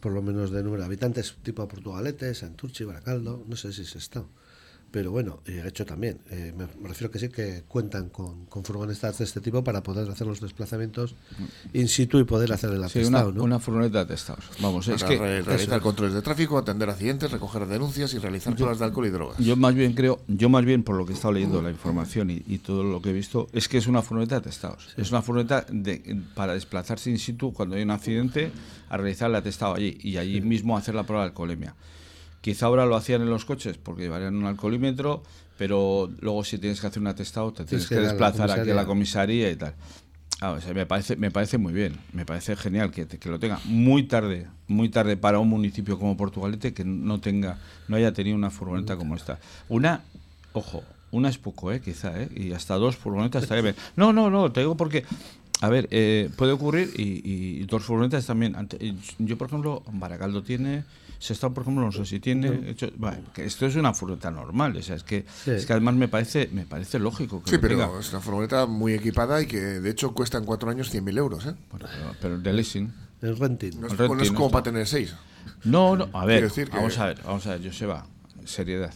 [0.07, 3.99] por lo menos de número de habitantes, tipo Portugalete, Santurchi, Baracaldo, no sé si se
[3.99, 4.23] está.
[4.97, 8.47] Pero bueno, y de hecho también, eh, me, me refiero que sí que cuentan con,
[8.47, 11.15] con furgonetas de este tipo para poder hacer los desplazamientos
[11.75, 13.43] in situ y poder hacer el Sí, una, atestado, ¿no?
[13.45, 14.47] una furgoneta de testados.
[14.59, 18.55] Vamos, es Para que re- realizar controles de tráfico, atender accidentes, recoger denuncias y realizar
[18.57, 19.39] pruebas de alcohol y drogas.
[19.39, 22.31] yo más bien creo, yo más bien por lo que he estado leyendo la información
[22.31, 24.95] y, y todo lo que he visto, es que es una furgoneta de testados.
[24.97, 28.51] Es una furgoneta de, para desplazarse in situ cuando hay un accidente
[28.89, 31.75] a realizar el atestado allí y allí mismo hacer la prueba de alcoholemia.
[32.41, 35.23] Quizá ahora lo hacían en los coches porque llevarían un alcoholímetro,
[35.59, 38.87] pero luego si tienes que hacer un atestado te tienes que desplazar aquí a la
[38.87, 39.51] comisaría.
[39.51, 39.75] y tal.
[40.41, 43.39] Ah, o sea, me parece, me parece muy bien, me parece genial que, que lo
[43.39, 48.13] tenga muy tarde, muy tarde para un municipio como Portugalete que no tenga, no haya
[48.13, 49.39] tenido una furgoneta como esta.
[49.71, 50.03] Una,
[50.53, 53.77] ojo, una es poco, eh, quizá, eh, y hasta dos furgonetas estaría bien.
[53.97, 55.05] No, no, no, te digo porque,
[55.63, 58.55] a ver, eh, puede ocurrir y, y dos furgonetas también.
[58.79, 60.85] Y yo, por ejemplo, Baracaldo tiene,
[61.19, 62.71] Sestao, por ejemplo, no sé si tiene.
[62.71, 65.51] hecho- bueno, que esto es una furgoneta normal, o sea, es que, Sí.
[65.53, 67.99] es que además me parece, me parece lógico que Sí, pero tenga.
[68.01, 71.47] es una furgoneta muy equipada y que de hecho cuesta en cuatro años 100.000 euros.
[71.47, 71.55] ¿eh?
[71.71, 72.93] Bueno, pero, pero de leasing.
[73.23, 73.81] El renting.
[73.81, 74.53] No es, Renting, no es no como está.
[74.59, 75.15] para tener seis.
[75.65, 78.07] No, no, a ver, Quiero decir que- vamos a ver, vamos a ver, Joseba,
[78.45, 78.93] seriedad.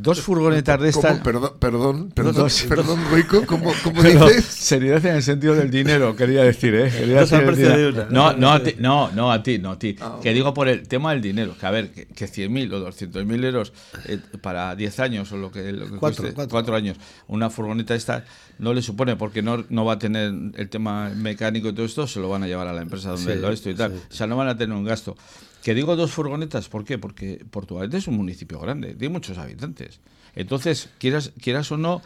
[0.00, 1.18] Dos furgonetas de estas.
[1.20, 4.44] Perdón, perdón, perdón, Dos- perdón, Goico, ¿cómo, cómo Pero dices?
[4.44, 6.88] seriedad en el sentido del dinero, quería decir, ¿eh?
[6.88, 8.06] Quería decir.
[8.10, 9.96] No, no a ti, no, no a ti, no a ti.
[10.00, 10.18] Ah.
[10.22, 13.44] Que digo por el tema del dinero, que a ver, que, que 100.000 o 200.000
[13.44, 13.72] euros
[14.06, 16.50] eh, para 10 años o lo que, lo que Cuatro, cueste, cuatro.
[16.52, 18.24] cuatro años, una furgoneta esta
[18.60, 22.06] no le supone, porque no, no va a tener el tema mecánico y todo esto,
[22.06, 23.92] se lo van a llevar a la empresa donde Sí, lo esto y tal.
[23.92, 23.98] sí.
[24.10, 25.16] O sea, no van a tener un gasto.
[25.62, 26.98] Que digo dos furgonetas, ¿por qué?
[26.98, 30.00] Porque Portugalete es un municipio grande, tiene muchos habitantes.
[30.34, 32.00] Entonces, quieras, quieras o no,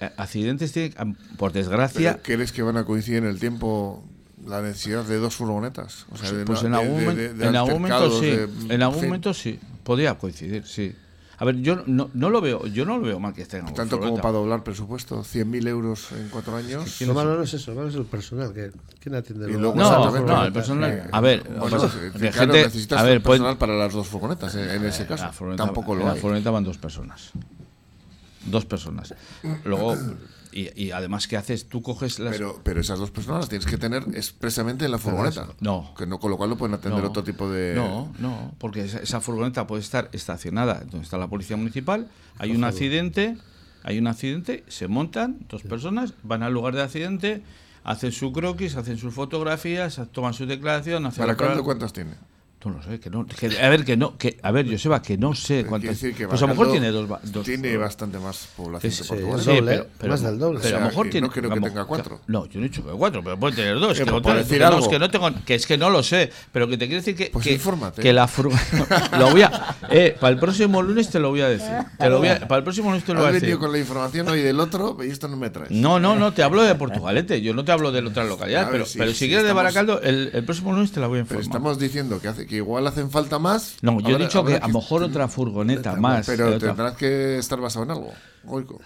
[0.00, 4.04] eh, accidentes tiene, am- por desgracia, ¿Crees que van a coincidir en el tiempo
[4.46, 6.06] la necesidad de dos furgonetas?
[6.10, 8.30] O sea, de pues en algún, de- momen- de- de en algún momento sí,
[8.68, 10.94] en algún fin, momento sí, podría coincidir, sí.
[11.40, 13.98] A ver, yo no, no lo veo, yo no lo veo mal que estén Tanto
[13.98, 17.00] como para doblar presupuesto, 100.000 euros en cuatro años.
[17.00, 18.52] Lo malo no es eso, lo malo es el personal.
[18.52, 19.74] Que, ¿Quién atiende Y luego?
[19.74, 23.02] No, no, el personal- Eh, a ver, bueno, pues, eh, de claro, gente- necesitas a
[23.04, 25.46] ver, personal pues- para las dos furgonetas eh, en ese caso.
[25.46, 26.20] La Tampoco en lo la hay.
[26.20, 27.30] furgoneta van dos personas.
[28.44, 29.14] Dos personas.
[29.64, 29.96] Luego,
[30.52, 31.68] y, y además, ¿qué haces?
[31.68, 32.32] Tú coges las.
[32.34, 35.46] Pero, pero esas dos personas las tienes que tener expresamente en la furgoneta.
[35.60, 35.94] No.
[35.96, 37.74] Que no, con lo cual no pueden atender No, otro tipo de.
[37.74, 42.08] No, no, porque esa, esa furgoneta puede estar estacionada donde está la policía municipal,
[42.38, 43.36] hay un accidente,
[43.82, 47.42] hay un accidente, se montan dos personas, van al lugar de accidente,
[47.84, 52.12] hacen su croquis, hacen sus fotografías, toman su declaración, hacen ¿Para prueba- cuántas tiene?
[52.62, 55.16] No lo sé, que no, que- a ver, que no, que, a ver, Joseba, que
[55.16, 55.92] no sé cuántas.
[55.92, 59.38] decir que pues a lo mejor tiene dos, dos Tiene bastante más población que Portugal.
[59.38, 60.08] el Sí, doble, ¿eh?
[60.08, 60.58] más del doble.
[60.62, 61.26] Pero O a sea, lo mejor tiene.
[61.26, 62.20] no creo que a tenga cuatro.
[62.26, 63.98] No, yo no he dicho que cuatro, pero puede tener dos.
[63.98, 64.78] Eh, que, no, decir algo.
[64.80, 67.16] es que no tengo, que es que no lo sé, pero que te quiero decir
[67.16, 67.30] que.
[67.32, 68.02] Pues que, infórmate.
[68.02, 68.28] que la
[69.18, 69.76] lo voy a.
[69.90, 71.70] Eh, para el próximo lunes te lo voy a decir.
[71.98, 73.42] Te lo voy a- para el próximo lunes te lo voy a decir.
[73.48, 75.70] venido con la información hoy del otro y esto no me traes.
[75.70, 78.64] No, no, no, te hablo de Portugalete, yo no te hablo de otra localidad, A
[78.66, 81.20] ver, pero, sí, pero si quieres de Baracaldo, el, el próximo lunes te la voy
[81.20, 81.56] a Pero informar.
[81.56, 83.76] estamos diciendo que, hace, que igual hacen falta más.
[83.80, 86.26] No, yo he Habrá- dicho que habrá a lo mejor otra furgoneta más.
[86.26, 88.12] Pero otra- tendrás que estar basado en algo.
[88.44, 88.80] Goico.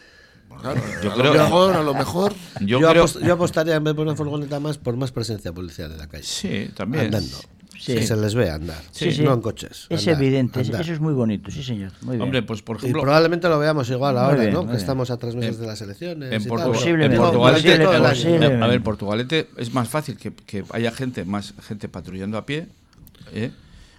[0.61, 2.33] Claro, Yo a creo- lo mejor, a lo mejor.
[2.61, 3.05] yo, Yo, creo.
[3.07, 6.07] apost- yo apostaría en vez de una furgoneta más por más presencia policial en la
[6.07, 6.23] calle.
[6.25, 7.07] Sí, también.
[7.07, 7.39] Andando.
[7.77, 7.95] Sí.
[7.97, 8.81] Que se les ve andar.
[8.93, 9.23] Sí, sí.
[9.23, 9.87] No en coches.
[9.91, 10.81] Es andar, evidente, andar.
[10.83, 11.91] eso es muy bonito, sí señor.
[12.03, 12.23] Muy bien.
[12.23, 13.03] Hombre, pues por Y ejemplo.
[13.03, 14.61] probablemente lo veamos igual ahora, bien, ¿no?
[14.61, 14.77] Que bien.
[14.79, 16.33] estamos a tres meses de las elecciones.
[16.33, 17.85] En, Portu- en Portugalete,
[18.63, 22.69] a ver, Portugalete es más fácil que, que haya gente, más gente patrullando a pie,
[23.35, 23.51] ¿eh?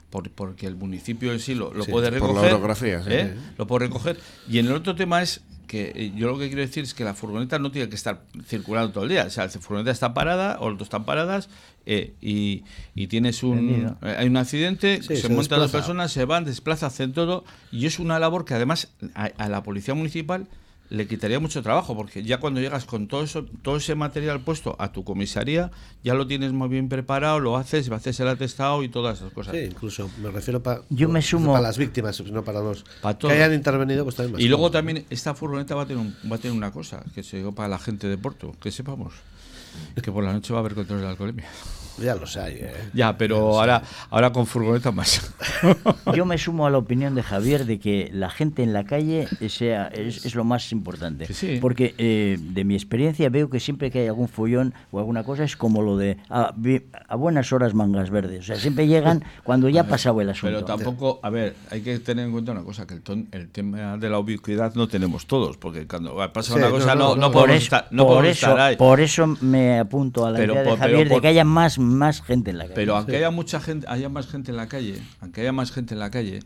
[0.10, 2.54] Por- porque el municipio en sí lo, lo Sí, puede por la recoger.
[2.54, 3.10] orografía, sí.
[3.12, 3.34] ¿eh?
[3.58, 4.18] Lo puede recoger.
[4.50, 7.04] Y en el otro tema es que eh, yo lo que quiero decir es que
[7.04, 9.26] la furgoneta no tiene que estar circulando todo el día.
[9.26, 11.50] O sea, la furgoneta está parada o las dos están paradas
[11.88, 13.96] eh, y, y tienes un.
[14.04, 17.44] Eh, hay un accidente, Sí, se, se montan dos personas, se van, desplazan, hacen todo.
[17.72, 20.48] Y es una labor que además a, a la policía municipal
[20.90, 24.76] le quitaría mucho trabajo, porque ya cuando llegas con todo eso, todo ese material puesto
[24.78, 25.72] a tu comisaría,
[26.04, 29.56] ya lo tienes muy bien preparado, lo haces, haces el atestado y todas esas cosas.
[29.56, 33.18] Sí, incluso me refiero para Yo me sumo- para las víctimas, no para los Pa'
[33.18, 36.16] que hayan intervenido, pues también más Y luego también esta furgoneta va a tener un-
[36.32, 39.14] va a tener una cosa que se digo para la gente de Porto, que sepamos
[40.02, 41.50] que por la noche va a haber control de alcoholemia.
[42.02, 42.74] Ya los hay, ¿eh?
[42.94, 45.34] Ya, pero ahora ahora con furgoneta más.
[46.16, 49.28] Yo me sumo a la opinión de Javier de que la gente en la calle
[49.50, 51.32] sea, es, es lo más importante.
[51.34, 51.58] Sí.
[51.62, 55.44] Porque eh, de mi experiencia veo que siempre que hay algún follón o alguna cosa
[55.44, 58.42] es como lo de a, vi- a buenas horas mangas verdes.
[58.42, 60.54] O sea, siempre llegan cuando ya ha pasado el asunto.
[60.56, 63.50] Pero tampoco, a ver, hay que tener en cuenta una cosa, que el, ton- el
[63.50, 67.10] tema de la ubicuidad no tenemos todos, porque cuando pasa Sí, una cosa no, no,
[67.10, 67.32] no, no no.
[67.32, 68.76] por podemos eso, estar, no por, podemos eso, estar ahí.
[68.76, 71.78] por eso me apunto a la Pero idea de por- Javier de que haya más,
[71.86, 72.76] más gente en la calle.
[72.76, 75.94] Pero aunque haya mucha gente, haya más gente en la calle, aunque haya más gente
[75.94, 76.42] en la calle,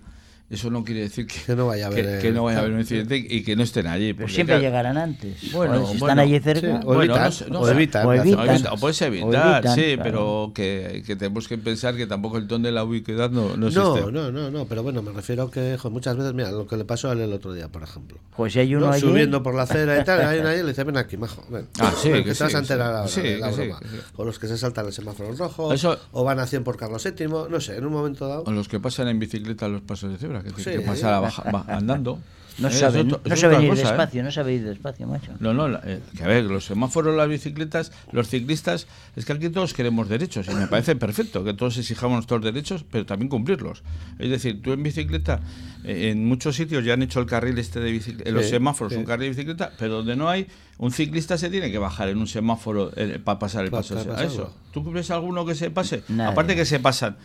[0.49, 2.61] eso no quiere decir que, Que no vaya a haber, que, que no vaya a
[2.61, 4.13] haber un incidente y que no estén allí.
[4.13, 5.51] Pero siempre claro, llegarán antes.
[5.51, 6.59] Bueno, si están bueno, allí cerca.
[6.61, 8.09] sí, o Bueno, evitan, no sé, no o evitan,
[8.49, 8.79] evitan.
[8.79, 10.03] Puedes evitar, evitan, sí, claro.
[10.03, 13.67] pero que, que tenemos que pensar que tampoco el ton de la ubicuidad no, no
[13.67, 14.01] existe.
[14.01, 16.77] No, no, no, no, pero bueno, me refiero que jo, muchas veces, mira, lo que
[16.77, 18.17] le pasó a él el otro día, por ejemplo.
[18.35, 18.91] Pues si hay uno ¿no?
[18.93, 19.01] allí.
[19.01, 21.45] Subiendo por la acera y tal, hay una ahí y le dice, ven aquí, majo.
[21.49, 22.95] Ven, Ah, sí, Ven, que te vas sí, a enterar sí.
[22.95, 23.79] ahora Sí, de la que broma.
[23.81, 23.95] que sí.
[24.15, 27.03] O los que se saltan el semáforo rojo, Eso- o van a 100 por Carlos
[27.03, 28.43] VII, no sé, en un momento dado.
[28.47, 30.38] O los que pasan en bicicleta a los pasos de cebra.
[30.43, 30.71] Que Sí.
[30.71, 30.81] que
[31.19, 32.19] baja- andando.
[32.59, 33.85] No Eh, sabe, es no, otro- es no sabe otra ir cosa, ¿eh?
[33.85, 35.31] despacio, no sabe ir despacio, macho.
[35.39, 39.33] No, no, la- eh, que a ver, los semáforos, las bicicletas, los ciclistas, es que
[39.33, 43.29] aquí todos queremos derechos y me parece perfecto que todos exijamos nuestros derechos, pero también
[43.29, 43.83] cumplirlos.
[44.19, 45.39] Es decir, tú en bicicleta,
[45.83, 48.93] eh, en muchos sitios ya han hecho el carril este de bicicleta, los Sí, semáforos,
[48.93, 48.99] sí.
[48.99, 50.47] un carril de bicicleta, pero donde no hay,
[50.79, 52.91] un ciclista se tiene que bajar en un semáforo
[53.23, 53.95] para pasar el Pa- paso.
[53.95, 54.53] para a eso.
[54.73, 56.03] ¿Tú ves alguno que se pase?
[56.09, 56.31] Nadie.
[56.31, 57.17] Aparte que se pasan,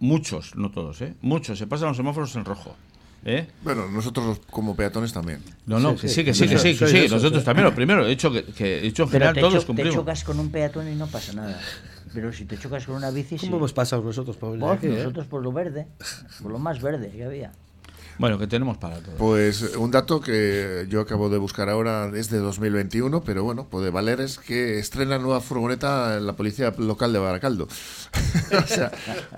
[0.00, 1.14] muchos, no todos, ¿eh?
[1.22, 2.76] muchos, se pasan los semáforos en rojo.
[3.26, 3.46] ¿Eh?
[3.62, 5.40] Bueno, nosotros los- como peatones también.
[5.66, 6.14] No, no, Sí, que sí.
[6.16, 7.08] sí, que sí, que sí, sí.
[7.10, 7.46] Nosotros sí.
[7.46, 9.56] también, lo primero, he hecho que, que he hecho en Pero general te, todos cho-
[9.56, 9.94] los te cumplimos.
[9.94, 11.58] chocas con un peatón y no pasa nada.
[12.12, 13.46] Pero si te chocas con una bici, sí.
[13.46, 14.88] ¿Cómo hemos pasado nosotros por venir Por eh?
[14.98, 15.86] nosotros por lo verde,
[16.42, 17.52] por lo más verde que había.
[18.18, 19.16] Bueno, que tenemos para todo.
[19.16, 23.90] Pues un dato que yo acabo de buscar ahora es de 2021, pero bueno, puede
[23.90, 27.68] valer, es que estrena nueva furgoneta en la policía local de Baracaldo.
[28.64, 28.92] o sea,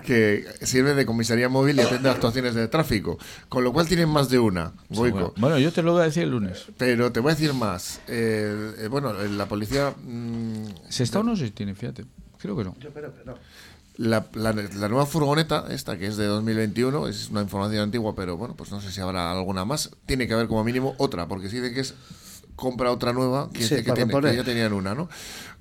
[0.04, 3.18] que sirve de comisaría móvil y atiende actuaciones de tráfico.
[3.48, 5.32] Con lo cual tienen más de una, Goico.
[5.36, 6.66] Bueno, yo te lo voy a decir el lunes.
[6.76, 8.00] Pero te voy a decir más.
[8.08, 9.94] Eh, eh, bueno, la policía...
[9.96, 11.74] mm, ¿Se está o no se tiene?
[11.74, 12.04] Fíjate.
[12.38, 12.76] Creo que no.
[13.98, 18.36] La, la- la nueva furgoneta, esta que es de 2021, es una información antigua, pero
[18.36, 19.90] bueno, pues no sé si habrá alguna más.
[20.04, 21.94] Tiene que haber como mínimo otra, porque si dicen que es
[22.56, 25.08] compra otra nueva, quiere Sí, que, tiene- que ya tenían una, ¿no?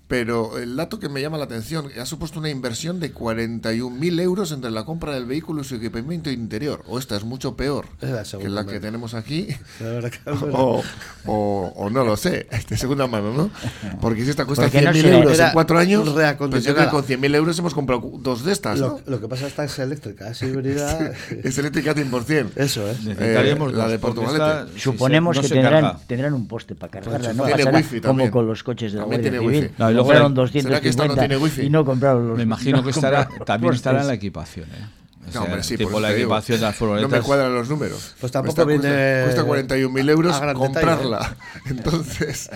[0.08, 4.52] Pero el dato que me llama la atención, ha supuesto una inversión de 41.000 euros
[4.52, 6.84] entre la compra del vehículo y su equipamiento interior.
[6.88, 9.48] O esta es mucho peor la que la que tenemos aquí.
[9.80, 10.20] La que,
[10.52, 10.84] O,
[11.26, 13.50] o- o no lo sé, de segunda mano, ¿no?
[14.00, 16.10] Porque si esta cuesta Porque no 100.000 se- euros en cuatro años,
[16.50, 18.88] pues yo creo que con 100.000 euros hemos comprado dos de estas, ¿no?
[18.88, 21.14] lo, lo que pasa es que esta es eléctrica, es híbrida.
[21.44, 22.52] Es eléctrica 100%.
[22.56, 23.04] Eso es.
[23.04, 26.00] Necesitaríamos la dos, de esta- Suponemos no que tendrán, carga.
[26.08, 27.44] tendrán un poste para cargarla, ¿no?
[27.46, 28.30] Tiene Pasará wifi también.
[28.30, 29.72] como con los coches de la También Guardia tiene Civil.
[29.96, 31.62] No, luego- Fueron ¿Será que esta no 250 tiene wifi?
[31.64, 34.68] y no compraron los Me imagino no que estará, también estará en la equipación.
[34.70, 34.88] ¿eh?
[35.22, 37.12] O No, sea, hombre, sí, tipo por la equipación de las No furgonetas.
[37.12, 38.14] me cuadran los números.
[38.20, 41.36] Pues tampoco Esta cuesta- viene Cuesta 41.000 euros a comprarla.
[41.66, 42.52] Entonces,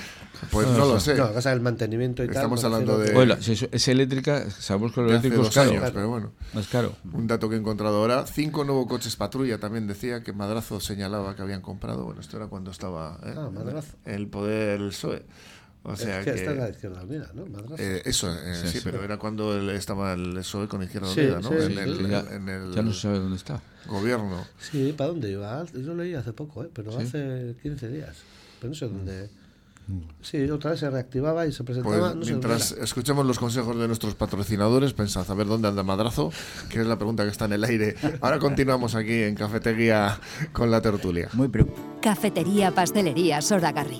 [0.51, 1.15] pues no, lo sé.
[1.15, 2.35] No, la casa del mantenimiento y tal.
[2.35, 5.71] Estamos hablando de- Bueno, si es, es eléctrica, sabemos que lo eléctrico es dos caro.
[5.71, 6.31] años, pero bueno.
[6.55, 6.93] Es caro.
[7.11, 11.35] Un dato que he encontrado ahora, cinco nuevos coches patrulla también decía que Madrazo señalaba
[11.35, 12.05] que habían comprado.
[12.05, 13.33] Bueno, esto era cuando estaba ¿eh?
[13.35, 13.95] Ah, Madrazo.
[14.05, 15.23] el poder del PSOE.
[15.83, 17.45] O Es sea que, que, esta es la izquierda unida, ¿no?
[17.45, 17.75] Madrazo.
[17.81, 18.79] eh, eso, eh, sí, Sí, sí.
[18.83, 21.49] pero era cuando el- estaba el PSOE con Izquierda Sí, Unida, ¿no?
[21.49, 23.61] sí, en, sí, el, sí, ya, en el ya no se sabe dónde está.
[23.87, 24.45] gobierno.
[24.59, 25.65] Sí, ¿para dónde iba?
[25.73, 26.69] Yo lo leí hace poco, ¿eh?
[26.73, 26.97] pero Sí.
[27.07, 28.17] hace 15 días.
[28.59, 29.29] Pero no sé dónde.
[30.21, 31.97] Sí, otra vez se reactivaba y se presentaba.
[31.97, 35.67] Pues no sé mientras dónde escuchemos los consejos de nuestros patrocinadores, pensad a ver dónde
[35.69, 36.31] anda Madrazo,
[36.69, 37.95] que es la pregunta que está en el aire.
[38.21, 40.19] Ahora continuamos aquí en Cafetería
[40.51, 41.29] con la tertulia.
[41.33, 41.49] Muy.
[42.01, 43.99] Cafetería Pastelería Soragarri.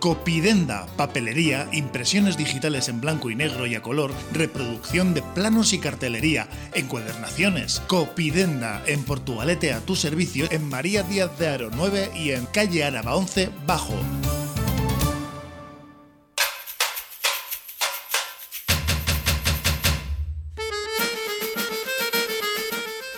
[0.00, 5.78] Copidenda, papelería, impresiones digitales en blanco y negro y a color, reproducción de planos y
[5.78, 7.82] cartelería, encuadernaciones.
[7.86, 12.82] Copidenda, en Portugalete a tu servicio, en María Díaz de Aro 9 y en calle
[12.82, 13.94] Araba 11 Bajo.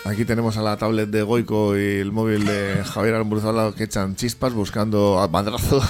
[0.05, 4.15] Aquí tenemos a la tablet de Goico y el móvil de Javier Almurzala que echan
[4.15, 5.81] chispas buscando al madrazo,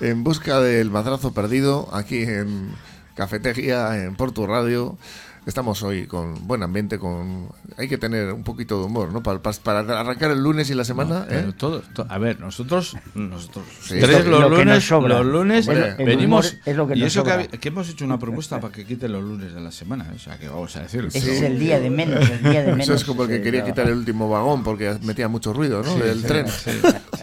[0.00, 2.70] en busca del madrazo perdido, aquí en
[3.14, 4.96] Cafetería, en Porto Radio.
[5.46, 9.22] Estamos hoy con buen ambiente, con hay que tener un poquito de humor, ¿no?
[9.22, 11.52] Para, para- para arrancar el lunes y la semana, Pero ¿eh?
[11.54, 13.96] todo, to- a ver, nosotros, nosotros Sí.
[14.00, 15.18] tres Es lo- los lo lunes, sobra.
[15.18, 15.66] los lunes
[15.98, 19.22] venimos es lo que y eso que, hemos hecho una propuesta para que quiten los
[19.22, 21.08] lunes de la semana, o sea que vamos a decirlo.
[21.12, 22.80] Ese es el día de menos, el día de menos.
[22.88, 25.94] Eso es como el que quería quitar el último vagón porque metía mucho ruido, ¿no?
[25.96, 26.46] Del tren.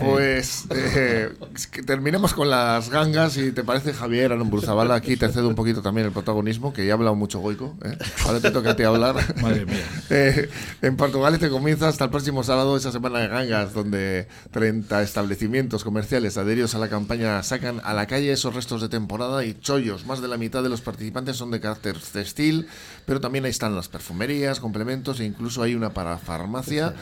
[0.02, 5.28] Pues eh, es que terminemos con las gangas y te parece Javier Arambuzabala aquí te
[5.30, 7.76] cedo un poquito también el protagonismo que ya ha hablado mucho Goico.
[7.84, 7.96] ¿eh?
[8.26, 9.16] Ahora te toca a ti hablar.
[9.42, 9.86] Madre mía.
[10.10, 10.50] Eh,
[10.82, 15.84] en Portugal te comienza hasta el próximo sábado esa semana de gangas donde 30 establecimientos
[15.84, 20.06] comerciales adheridos a la campaña sacan a la calle esos restos de temporada y chollos.
[20.06, 22.68] Más de la mitad de los participantes son de carácter textil,
[23.06, 26.94] pero también ahí están las perfumerías, complementos e incluso hay una para farmacia.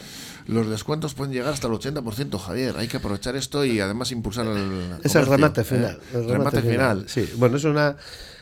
[0.47, 2.75] Los descuentos pueden llegar hasta el 80%, Javier.
[2.77, 4.97] Hay que aprovechar esto y además impulsar el.
[5.03, 5.63] Es el comercio, remate ¿eh?
[5.63, 5.99] final.
[6.13, 7.05] el remate, final.
[7.07, 7.97] Sí, bueno, es una,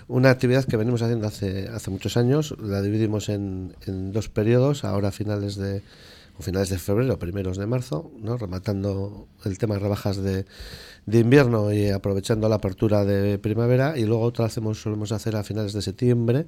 [0.07, 2.55] una actividad que venimos haciendo hace, hace muchos años.
[2.59, 5.81] La dividimos en, en dos periodos, ahora finales de
[6.39, 8.37] o finales de febrero, primeros de marzo, ¿no?
[8.37, 10.45] rematando el tema de rebajas de,
[11.05, 15.43] de invierno y aprovechando la apertura de primavera y luego otra hacemos solemos hacer a
[15.43, 16.45] finales de septiembre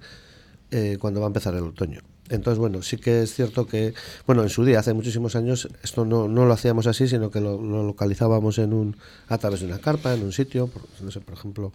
[0.72, 2.02] eh, cuando va a empezar el otoño.
[2.30, 3.96] Entonces, bueno, sí que es cierto que,
[4.28, 7.42] bueno, en su día, hace muchísimos años, esto no, no lo hacíamos así, sino que
[7.42, 8.98] lo, lo localizábamos en un,
[9.30, 11.72] a través de una carpa, en un sitio, por, no sé, por ejemplo,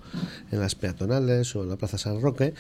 [0.53, 2.55] en las peatonales o en la Plaza San Roque,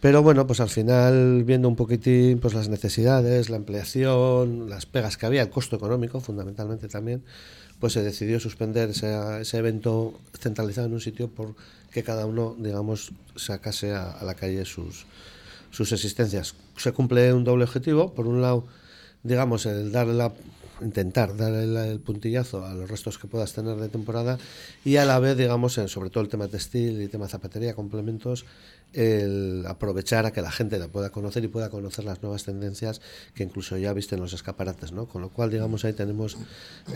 [0.00, 5.16] pero bueno, pues al final, viendo un poquitín pues las necesidades, la ampliación, las pegas
[5.16, 7.24] que había, el costo económico fundamentalmente también,
[7.80, 11.54] pues se decidió suspender ese, ese evento centralizado en un sitio por
[11.90, 15.06] que cada uno, digamos, sacase a, a la calle sus,
[15.70, 16.54] sus existencias.
[16.76, 18.66] Se cumple un doble objetivo, por un lado,
[19.22, 20.32] digamos, el darle la
[20.80, 24.38] intentar darle el puntillazo a los restos que puedas tener de temporada
[24.84, 28.44] y a la vez, digamos, en, sobre todo el tema textil y tema zapatería, complementos,
[28.94, 33.02] el aprovechar a que la gente la pueda conocer y pueda conocer las nuevas tendencias
[33.34, 35.06] que incluso ya viste en los escaparates, ¿no?
[35.06, 36.38] Con lo cual, digamos, ahí tenemos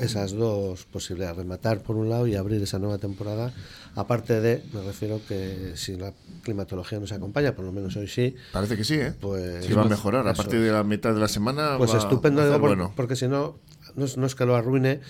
[0.00, 3.52] esas dos posibilidades, rematar por un lado y abrir esa nueva temporada,
[3.94, 8.34] aparte de, me refiero que si la climatología nos acompaña, por lo menos hoy sí.
[8.52, 9.12] Parece que sí, ¿eh?
[9.20, 11.98] Pues sí va a mejorar, a partir de la mitad de la semana Pues va
[11.98, 12.92] estupendo, a digo, por- bueno.
[12.96, 13.58] porque si no,
[13.96, 15.00] no es, no es que lo arruine,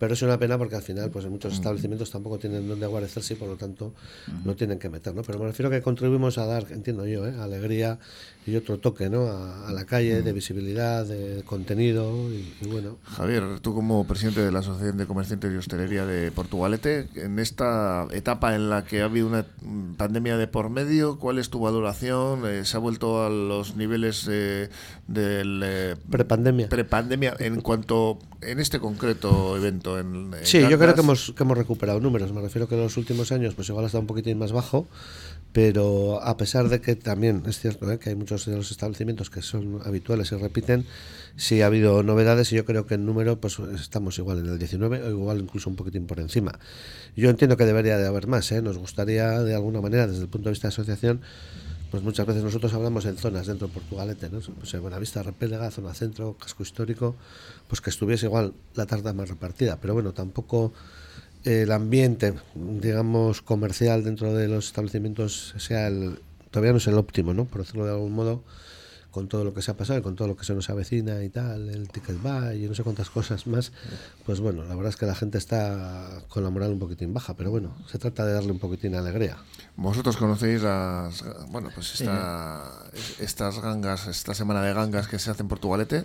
[0.00, 3.34] pero es una pena porque al final, pues en muchos establecimientos tampoco tienen donde guarecerse
[3.34, 3.92] y por lo tanto
[4.46, 5.20] no tienen que meter, ¿no?
[5.20, 7.34] Pero me refiero que contribuimos a dar, entiendo yo, ¿eh?
[7.38, 7.98] alegría
[8.46, 9.26] y otro toque, ¿no?
[9.26, 12.96] A, a la calle, de visibilidad, de contenido y, y bueno.
[13.04, 18.06] Javier, tú como presidente de la Asociación de Comerciantes y Hostelería de Portugalete, en esta
[18.12, 21.60] etapa en la que ha habido una mm, pandemia de por medio, ¿cuál es tu
[21.60, 22.46] valoración?
[22.46, 24.70] Eh, ¿Se ha vuelto a los niveles eh,
[25.06, 26.70] del eh, Prepandemia.
[26.70, 29.89] prepandemia en cuanto en este concreto evento?
[29.98, 32.32] En, en Sí, yo creo que hemos, que hemos recuperado números.
[32.32, 34.86] Me refiero que en los últimos años, pues igual ha estado un poquitín más bajo,
[35.52, 37.98] pero a pesar de que también es cierto ¿eh?
[37.98, 40.86] que hay muchos de los establecimientos que son habituales y repiten,
[41.36, 44.58] sí ha habido novedades y yo creo que en número pues estamos igual en el
[44.58, 46.58] 19 o igual incluso un poquitín por encima.
[47.16, 48.62] Yo entiendo que debería de haber más, ¿eh?
[48.62, 51.20] nos gustaría de alguna manera desde el punto de vista de asociación
[51.90, 54.40] pues muchas veces nosotros hablamos en zonas dentro de Portugalete, ¿no?
[54.40, 57.16] Pues en Buenavista, Repélega, zona centro, casco histórico,
[57.68, 59.78] pues que estuviese igual la tarta más repartida.
[59.80, 60.72] Pero bueno, tampoco
[61.44, 67.34] el ambiente, digamos, comercial dentro de los establecimientos sea el, todavía no es el óptimo,
[67.34, 67.46] ¿no?
[67.46, 68.42] Por decirlo de algún modo,
[69.10, 71.22] con todo lo que se ha pasado y con todo lo que se nos avecina
[71.24, 73.72] y tal, el ticket buy y no sé cuántas cosas más,
[74.24, 77.34] pues bueno, la verdad es que la gente está con la moral un poquitín baja,
[77.34, 79.36] pero bueno, se trata de darle un poquitín de alegría.
[79.76, 82.62] Vosotros conocéis las, bueno, pues esta,
[83.18, 86.04] estas gangas, esta semana de gangas que se hacen en Portugalete.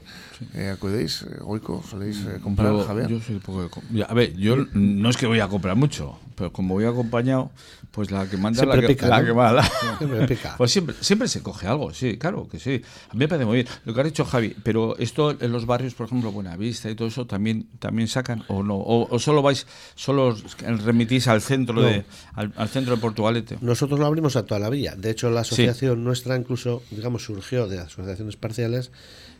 [0.53, 1.23] Eh, ¿Acudéis?
[1.23, 3.07] Eh, Goico, ¿soléis eh, comprar, Yo- Javier?
[3.07, 6.51] yo soy poco de a ver, yo no es que voy a comprar mucho, pero
[6.51, 7.51] como voy acompañado,
[7.91, 9.25] pues la que manda Siempre la que, pica, la ¿no?
[9.27, 9.63] que manda.
[9.97, 10.55] Siempre pica.
[10.57, 12.81] Pues siempre, siempre se coge algo, sí, claro que sí.
[13.09, 13.67] A mí me parece muy bien.
[13.85, 17.07] Lo que ha dicho Javi, pero esto en los barrios, por ejemplo, Buenavista y todo
[17.07, 20.35] eso, también, también sacan o no, o, o solo vais, solo
[20.83, 21.81] remitís al centro No.
[21.83, 23.57] de, al, al centro de Portugalete.
[23.61, 24.95] Nosotros lo abrimos a toda la villa.
[24.95, 25.53] De hecho, la Sí.
[25.55, 28.91] asociación nuestra incluso, digamos, surgió de asociaciones parciales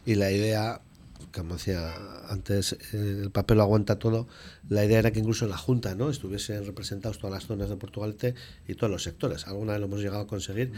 [0.06, 0.82] y la idea,
[1.42, 1.94] como decía
[2.30, 4.28] antes, eh, el papel lo aguanta todo,
[4.70, 7.76] la idea era que incluso en la Junta no estuviesen representados todas las zonas de
[7.76, 8.36] Portugalete
[8.68, 9.48] y todos los sectores.
[9.48, 10.72] Alguna vez lo hemos llegado a conseguir,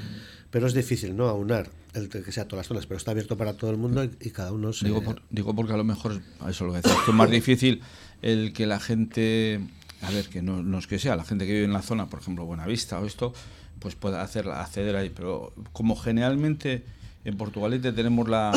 [0.51, 3.53] pero es difícil no aunar el que sea todas las zonas, pero está abierto para
[3.53, 4.85] todo el mundo y, cada uno se...
[4.85, 7.81] Digo, digo porque a lo mejor, eso lo que es más difícil
[8.21, 9.59] el que la gente,
[10.01, 12.07] a ver, que no, no es que sea, la gente que vive en la zona,
[12.07, 13.33] por ejemplo, Buenavista o esto,
[13.79, 15.09] pues pueda hacer, acceder ahí.
[15.09, 16.83] Pero como generalmente
[17.27, 18.53] en Portugalete tenemos la,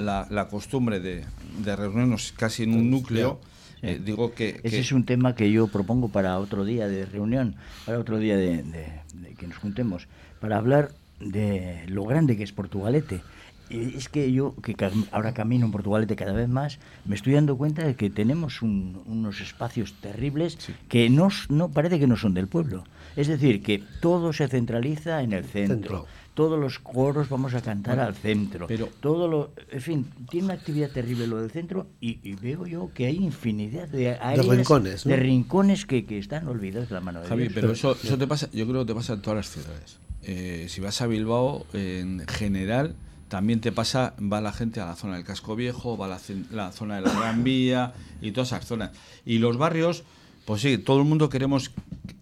[0.00, 1.24] la, la costumbre de,
[1.62, 3.38] de reunirnos casi en un núcleo,
[3.82, 4.60] eh, digo que...
[4.62, 8.36] Ese es un tema que yo propongo para otro día de reunión, para otro día
[8.38, 10.08] de, de- de que nos juntemos,
[10.40, 13.20] para hablar de lo grande que es Portugalete.
[13.68, 14.74] Y Es que yo, que
[15.12, 19.02] ahora camino en Portugalete cada vez más, me estoy dando cuenta de que tenemos un-
[19.06, 20.58] unos espacios terribles
[20.88, 22.84] que no, no parece que no son del pueblo.
[23.16, 25.74] Es decir, que todo se centraliza en el centro.
[25.76, 26.06] Centro.
[26.34, 28.66] Todos los coros vamos a cantar al centro.
[28.66, 32.66] pero- todo lo, en fin, tiene una actividad terrible lo del centro y, y veo
[32.66, 35.10] yo que hay infinidad de áreas, rincones, ¿no?
[35.12, 37.52] de rincones que, que están olvidados de la mano de Javi, Dios.
[37.54, 39.98] pero eso, eso te pasa, yo creo que te pasa en todas las ciudades.
[40.24, 42.96] Eh, si vas a Bilbao, en general,
[43.28, 46.18] también te pasa, va la gente a la zona del casco viejo, va a
[46.50, 48.90] la, zona de la Gran Vía y todas esas zonas.
[49.24, 50.02] Y los barrios,
[50.46, 51.70] pues sí, todo el mundo queremos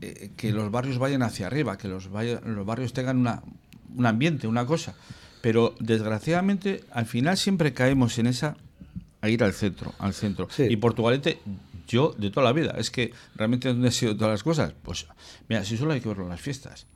[0.00, 3.42] que, que los barrios vayan hacia arriba, que los, vaya- los barrios tengan una,
[3.96, 4.94] un ambiente, una cosa.
[5.40, 8.56] Pero desgraciadamente, al final siempre caemos en esa
[9.20, 10.48] a ir al centro, al centro.
[10.50, 10.64] Sí.
[10.68, 11.40] Y Portugalete,
[11.86, 15.06] yo de toda la vida, es que realmente donde han sido todas las cosas, pues
[15.48, 16.86] mira, si solo hay que verlo en las fiestas.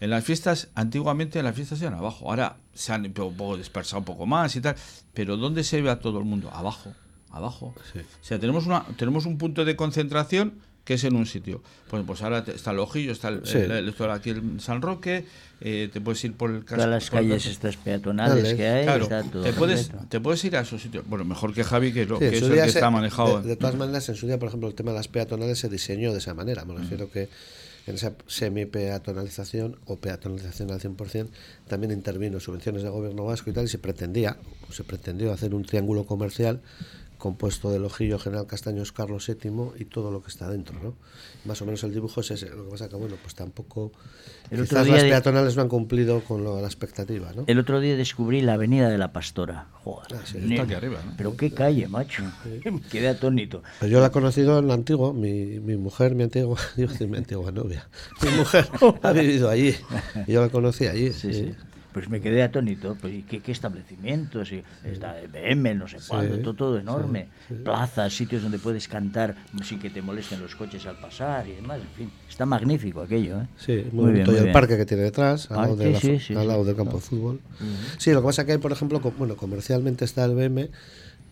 [0.00, 4.00] En las fiestas, antiguamente en las fiestas eran abajo, ahora se han un poco dispersado
[4.00, 4.76] un poco más y tal,
[5.12, 6.50] pero ¿dónde se ve a todo el mundo?
[6.52, 6.92] Abajo,
[7.30, 7.74] abajo.
[7.92, 8.00] Sí.
[8.00, 11.62] O sea, tenemos, una, tenemos un punto de concentración que es en un sitio.
[11.88, 13.56] Pues, pues ahora te- está el Ojillo, está el, Sí.
[13.58, 15.24] el- aquí el San Roque,
[15.60, 16.74] eh, te puedes ir por el casco.
[16.76, 18.56] Todas las el calles estas peatonales Dale.
[18.56, 20.06] que hay, Claro, está todo te puedes, completo.
[20.10, 21.04] te puedes ir a esos sitios.
[21.08, 23.40] Bueno, mejor que Javi, que, lo, Sí, en que es el que se- está manejado.
[23.40, 25.68] De, de todas maneras, en su día, por ejemplo, el tema de las peatonales se
[25.70, 26.64] diseñó de esa manera.
[26.66, 27.28] Me refiero que
[27.86, 31.28] en esa semi-peatonalización o peatonalización al 100%
[31.68, 34.36] también intervino subvenciones del gobierno vasco y tal, y se pretendía,
[34.68, 36.60] o se pretendió hacer un triángulo comercial
[37.28, 40.94] compuesto del ojillo General Castaños Carlos VII y todo lo que está dentro, ¿no?
[41.46, 42.50] Más o menos el dibujo es ese.
[42.50, 43.92] Lo que pasa que, bueno, pues tampoco...
[44.50, 47.44] El otro quizás día las de- peatonales no han cumplido con lo- la expectativa, ¿no?
[47.46, 49.68] El otro día descubrí la Avenida de la Pastora.
[49.84, 50.08] Joder.
[50.14, 51.14] Ah, sí, está aquí arriba, ¿no?
[51.16, 52.22] Pero qué calle, macho.
[52.44, 53.62] Me quedé atónito.
[53.78, 57.16] Pues yo la he conocido en lo antiguo, mi, mi mujer, mi antigua, digo mi
[57.16, 57.88] antigua novia,
[58.22, 58.68] mi mujer
[59.02, 59.74] ha vivido allí,
[60.28, 61.10] yo la conocí allí.
[61.14, 61.54] Sí, sí.
[61.94, 62.96] Pues me quedé atónito.
[63.00, 64.50] Pues, ¿y ¿qué, qué establecimientos?
[64.50, 67.28] Y está BM, no sé cuándo, todo, todo enorme.
[67.62, 71.80] Plazas, sitios donde puedes cantar sin que te molesten los coches al pasar y demás.
[71.80, 73.40] En fin, está magnífico aquello.
[73.42, 73.46] ¿eh?
[73.56, 74.32] Sí, muy, bonito.
[74.32, 76.42] y el parque que tiene detrás, al, Ah, lado, de sí, la- sí, sí, al
[76.42, 76.48] sí.
[76.48, 77.40] lado del campo de fútbol.
[77.98, 80.70] Sí, lo que pasa que hay, por ejemplo, bueno, comercialmente está el BM,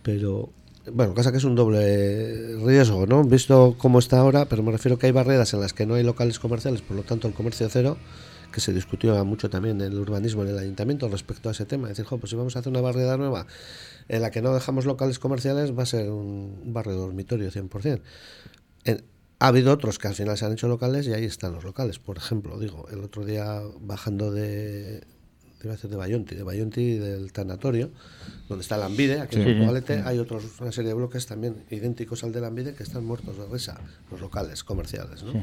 [0.05, 0.49] pero
[0.93, 3.25] bueno, pasa que es un doble riesgo, ¿no?
[3.25, 6.05] Visto cómo está ahora, pero me refiero que hay barreras en las que no hay
[6.05, 7.97] locales comerciales, por lo tanto el comercio cero,
[8.53, 11.89] que se discutió mucho también en el urbanismo en el ayuntamiento respecto a ese tema.
[11.89, 13.47] Es decir, jo, pues si vamos a hacer una barriada nueva
[14.09, 18.01] en la que no dejamos locales comerciales, va a ser un, barrio dormitorio 100%.
[18.85, 19.03] En-
[19.39, 21.99] ha habido otros que al final se han hecho locales y ahí están los locales.
[21.99, 25.03] Por ejemplo, digo, el otro día bajando de,
[25.65, 27.91] iba a decir de Bayonti, de Bayonti y del tanatorio,
[28.49, 29.49] donde está el Ambide, aquí en Sí.
[29.51, 33.37] Portugalete, hay otros, una serie de bloques también idénticos al del Ambide que están muertos
[33.37, 33.81] de risa,
[34.13, 35.33] los locales comerciales, ¿no?
[35.33, 35.39] Sí.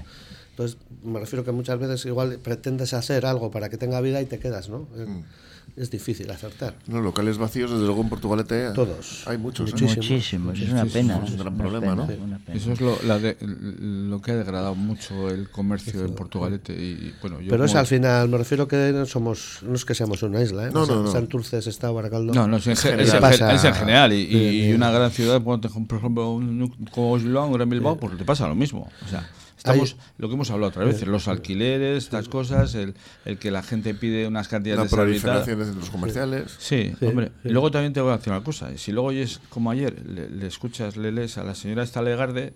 [0.59, 4.25] Entonces, me refiero que muchas veces igual pretendes hacer algo para que tenga vida y
[4.25, 4.87] te quedas, ¿no?
[4.97, 5.07] Es,
[5.77, 6.75] es difícil acertar.
[6.87, 9.23] No, locales vacíos, desde luego en Portugalete Todos.
[9.25, 9.69] hay muchos.
[9.69, 9.71] ¿eh?
[9.71, 9.95] Muchísimos.
[10.09, 11.21] Muchísimos, es una pena.
[11.23, 12.39] es un gran una problema, pena, ¿no?
[12.39, 12.57] pena.
[12.57, 16.73] Eso es lo, la de- lo que ha degradado mucho el comercio en Portugalete.
[16.73, 19.95] Y, bueno, yo Pero es al final, me refiero que no somos, no es que
[19.95, 20.71] seamos una isla, ¿eh?
[20.73, 21.09] No, no, no.
[21.11, 22.33] Santurce, está Baracaldo.
[22.33, 24.11] No, no, es en, gen- ¿Qué es en es en general.
[24.11, 28.17] Y, y- y una gran ciudad, por ejemplo, un como Oslo, un Gran Bilbao, pues
[28.17, 28.89] te pasa lo mismo.
[29.05, 29.25] O sea,
[29.59, 32.95] estamos, Hay- lo que hemos hablado otra vez, los alquileres, estas cosas, el,
[33.25, 35.43] el que la gente pide unas La cantidades desorbitadas.
[35.45, 36.55] proliferación de centros comerciales.
[36.57, 37.27] Sí, Sí, hombre.
[37.43, 37.49] sí.
[37.49, 38.75] Y luego también te voy a decir una cosa.
[38.77, 42.53] Si luego oyes, como ayer, le, le escuchas, le lees a la señora esta Legarde,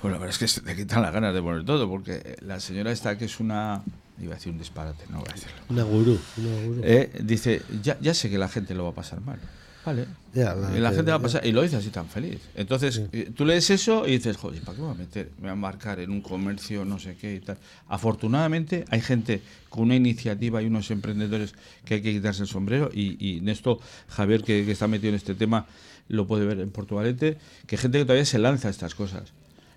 [0.00, 2.58] pues la verdad es que se te quitan las ganas de poner todo, porque la
[2.58, 3.82] señora esta que es una...
[4.20, 5.56] Iba a decir un disparate, no voy a decirlo.
[5.70, 6.18] Una gurú.
[6.36, 6.80] Una gurú.
[6.84, 9.38] Eh, dice, ya, ya sé que la gente lo va a pasar mal.
[9.84, 10.06] Vale.
[10.32, 11.22] Ya, la y la que- gente va a ya.
[11.22, 12.38] pasar, y lo dice así tan feliz.
[12.54, 15.30] Entonces, eh, tú lees eso y dices, joder, ¿para qué me voy a meter?
[15.36, 17.58] Me voy a embarcar en un comercio, no sé qué y tal.
[17.88, 21.54] Afortunadamente, hay gente con una iniciativa y unos emprendedores
[21.84, 22.90] que hay que quitarse el sombrero.
[22.92, 25.66] Y, y en esto, Javier, que, que está metido en este tema,
[26.08, 29.32] lo puede ver en Portugalete, que hay gente que todavía se lanza a estas cosas.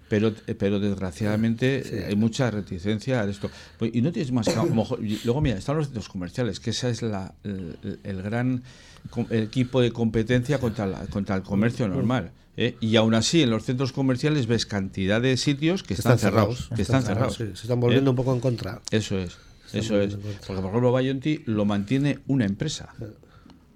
[0.08, 3.50] Pero, eh, pero desgraciadamente hay mucha reticencia a esto.
[3.80, 7.02] Pues, Y no tienes más y luego, mira, están los centros comerciales, que esa es
[7.02, 8.62] la, el, el gran
[9.32, 12.32] equipo de competencia contra, la- contra el comercio normal.
[12.58, 12.76] ¿eh?
[12.82, 16.70] Y aún así, en los centros comerciales ves cantidad de sitios que están, cerrados.
[16.76, 17.36] Que están cerrados.
[17.36, 18.12] sí, se están volviendo ¿eh?
[18.12, 18.82] un poco en contra.
[18.92, 19.38] Eso es.
[19.74, 20.16] Eso es.
[20.16, 22.94] Porque, por ejemplo, Bayonti lo mantiene una empresa.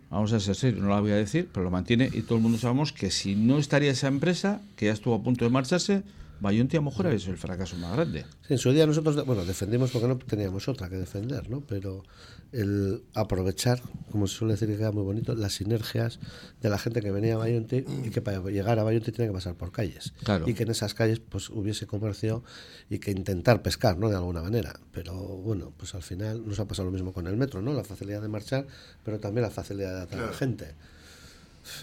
[0.10, 2.42] Vamos a ser serios, no la voy a decir, pero lo mantiene y todo el
[2.42, 6.04] mundo sabemos que si no estaría esa empresa, que ya estuvo a punto de marcharse,
[6.40, 8.26] Bayonti a lo mejor sido el fracaso más grande.
[8.48, 11.62] En su día nosotros, bueno, defendimos porque no teníamos otra que defender, ¿no?
[11.62, 12.04] Pero
[12.52, 13.82] el aprovechar,
[14.12, 16.20] como se suele decir que queda muy bonito, las sinergias
[16.62, 19.34] de la gente que venía a Bayonti y que para llegar a Bayonti tiene que
[19.34, 20.14] pasar por calles.
[20.24, 20.50] Claro.
[20.50, 22.44] Y que en esas calles pues hubiese comercio
[22.90, 24.10] y que intentar pescar, ¿no?
[24.10, 24.80] De alguna manera.
[24.92, 27.74] Pero bueno, pues al final nos ha pasado lo mismo con el metro, ¿no?
[27.74, 28.66] La facilidad de marchar,
[29.04, 30.76] pero también la facilidad de atraer gente.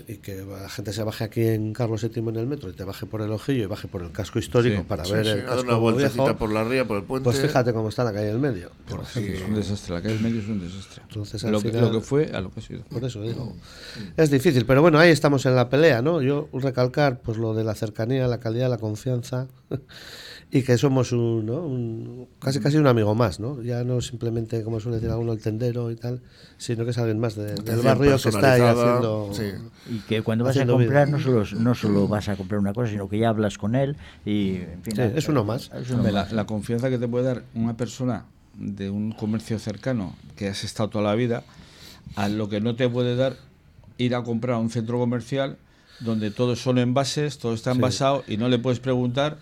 [0.09, 2.84] Y que la gente se baje aquí en Carlos VII en el metro y te
[2.84, 4.84] baje por el ojillo y baje por el casco histórico Sí.
[4.89, 6.39] para Sí, ver sí, el casco una vueltecita viejo.
[6.39, 7.24] por la ría, por el puente.
[7.24, 8.70] Pues fíjate cómo está la calle del medio.
[8.89, 9.28] Por Sí, aquí.
[9.32, 11.03] es un desastre, la calle del medio es un desastre.
[11.09, 11.61] Entonces, que, lo
[11.93, 12.82] que fue a lo que ha sido.
[12.84, 13.55] Por eso digo.
[14.16, 16.20] Es difícil, pero bueno, ahí estamos en la pelea, ¿no?
[16.22, 19.49] Yo recalcar pues lo de la cercanía, la calidad, la confianza
[20.51, 21.61] y que somos un, ¿no?
[21.66, 23.61] un- casi casi un amigo más, ¿no?
[23.62, 26.22] Ya no simplemente, como suele decir alguno, el tendero y tal,
[26.57, 29.30] sino que es alguien más de- del barrio que está ahí haciendo...
[29.32, 29.51] sí.
[29.88, 31.16] Y que cuando vas a comprar vida.
[31.18, 33.97] no solo, no solo vas a comprar una cosa, sino que ya hablas con él
[34.24, 35.70] y, en fin, Sí, es uno más.
[35.74, 36.32] es uno Hombre, la, más.
[36.32, 38.24] la confianza que te puede dar una persona
[38.59, 41.42] de un comercio cercano que has estado toda la vida,
[42.14, 43.36] a lo que no te puede dar
[43.99, 45.57] ir a comprar a un centro comercial
[46.01, 49.38] donde todos son envases, todo está envasado y no le puedes preguntar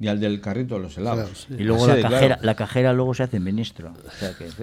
[0.00, 1.46] y al del carrito de los helados.
[1.50, 2.40] Y luego la cajera, claro.
[2.42, 3.92] la cajera luego se hace ministro.
[4.06, 4.54] O sea que, es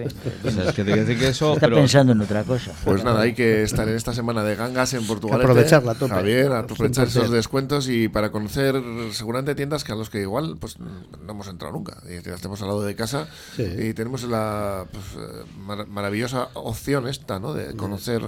[0.74, 2.72] que decir que eso, está pero- pensando en otra cosa.
[2.84, 5.40] Pues nada, hay que estar en esta semana de gangas en Portugal.
[5.40, 6.14] aprovecharla tope.
[6.14, 7.08] Javier, aprovechar 100%.
[7.08, 8.80] esos descuentos y para conocer
[9.12, 11.98] seguramente tiendas que a los que igual pues no hemos entrado nunca.
[12.08, 13.62] Y estamos al lado de casa Sí.
[13.78, 17.52] y tenemos la pues, eh, mar- maravillosa opción esta, ¿no?
[17.52, 18.22] De conocer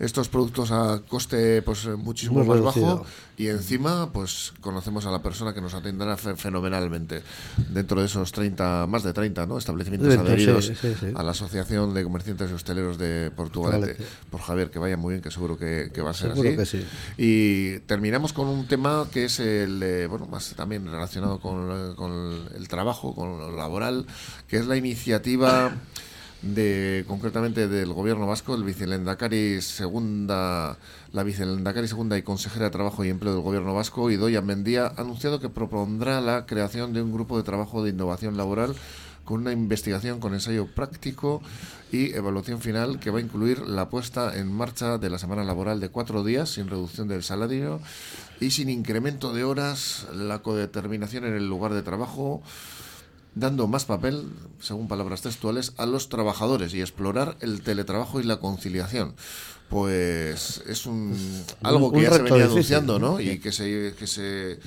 [0.00, 2.86] estos productos a coste pues muchísimo Muy más reducido.
[2.86, 3.06] bajo
[3.36, 7.22] y encima pues conocemos a la persona que nos atenderá fe- fenomenalmente
[7.68, 9.58] dentro de esos 30, más de 30, ¿no?
[9.58, 11.06] Establecimientos adheridos sí, sí.
[11.14, 13.96] a la Asociación de Comerciantes y Hosteleros de Portugalete.
[14.30, 16.84] Por Javier, que vaya muy bien, que seguro que, que va a ser Seguro así.
[17.18, 21.94] Y terminamos con un tema que es el, eh, bueno, más también relacionado con, eh,
[21.96, 24.06] con el trabajo, con lo laboral,
[24.46, 25.72] que es la iniciativa
[26.44, 30.76] de concretamente del gobierno vasco, el vicelendacari segunda,
[31.12, 35.00] la vicelendacari segunda y consejera de Trabajo y Empleo del gobierno vasco, Idoia Mendía, ha
[35.00, 38.74] anunciado que propondrá la creación de un grupo de trabajo de innovación laboral
[39.24, 41.40] con una investigación con ensayo práctico
[41.90, 45.80] y evaluación final que va a incluir la puesta en marcha de la semana laboral
[45.80, 47.80] de cuatro días sin reducción del salario
[48.40, 52.42] y sin incremento de horas, la codeterminación en el lugar de trabajo,
[53.34, 54.28] dando más papel,
[54.60, 59.14] según palabras textuales, a los trabajadores y explorar el teletrabajo y la conciliación.
[59.68, 61.16] Pues es un
[61.62, 63.12] algo que un ya se venía anunciando, ¿no?
[63.12, 63.20] ¿no?
[63.20, 64.58] Y que se que se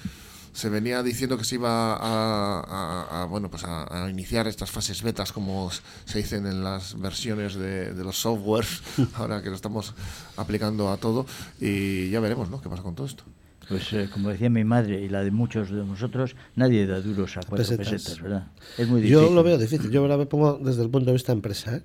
[0.54, 4.72] se venía diciendo que se iba a, a- a, bueno pues a, a iniciar estas
[4.72, 5.70] fases betas como
[6.06, 8.82] se dicen en las versiones de, de los softwares
[9.14, 9.94] ahora que lo estamos
[10.36, 11.28] aplicando a todo
[11.62, 12.60] y ya veremos ¿no?
[12.60, 13.24] qué pasa con todo esto
[13.70, 17.36] Pues eh, como decía mi madre y la de muchos de nosotros, nadie da duros
[17.38, 17.90] a cuatro Pesetas.
[17.90, 18.48] pesetas, ¿verdad?
[18.78, 19.26] Es muy difícil.
[19.28, 19.92] Yo lo veo difícil.
[19.92, 21.84] Yo me pongo desde el punto de vista empresa, ¿eh?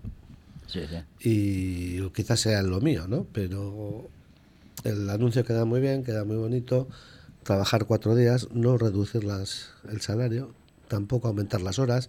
[0.69, 1.29] Sí, sí.
[1.29, 3.27] y quizás sea lo mío, ¿no?
[3.33, 4.09] Pero
[4.85, 6.89] el anuncio queda muy bien, queda muy bonito.
[7.43, 10.55] Trabajar cuatro días, no reducir las, el salario,
[10.93, 12.09] tampoco aumentar las horas.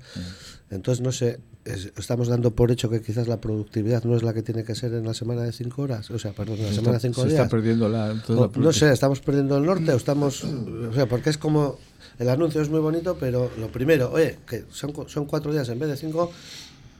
[0.69, 4.33] Entonces, no sé, es- estamos dando por hecho que quizás la productividad no es la
[4.33, 6.69] que tiene que ser en la semana de cinco horas, o sea, perdón, en la
[6.69, 7.39] Se semana de cinco se días.
[7.41, 10.43] está perdiendo la, toda O, la no sé, estamos perdiendo el norte o estamos.
[10.43, 11.77] O sea, porque es como.
[12.19, 15.79] El anuncio es muy bonito, pero lo primero, oye, que son, son cuatro días en
[15.79, 16.31] vez de cinco,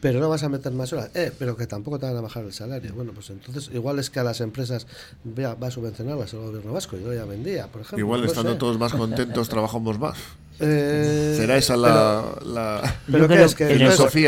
[0.04, 1.10] pero no vas a meter más horas.
[1.16, 2.94] Eh, pero que tampoco te van a bajar el salario.
[2.94, 4.86] Bueno, pues entonces, igual es que a las empresas
[5.26, 6.98] va, va a subvencionarlas el gobierno vasco.
[6.98, 8.00] Yo ya vendía, por ejemplo.
[8.00, 8.58] igual no estando sé.
[8.60, 10.18] todos más contentos trabajamos más
[10.60, 13.56] Eh, será esa la, la Pero, Yo ¿qué creo es?
[13.56, 13.82] Que, en el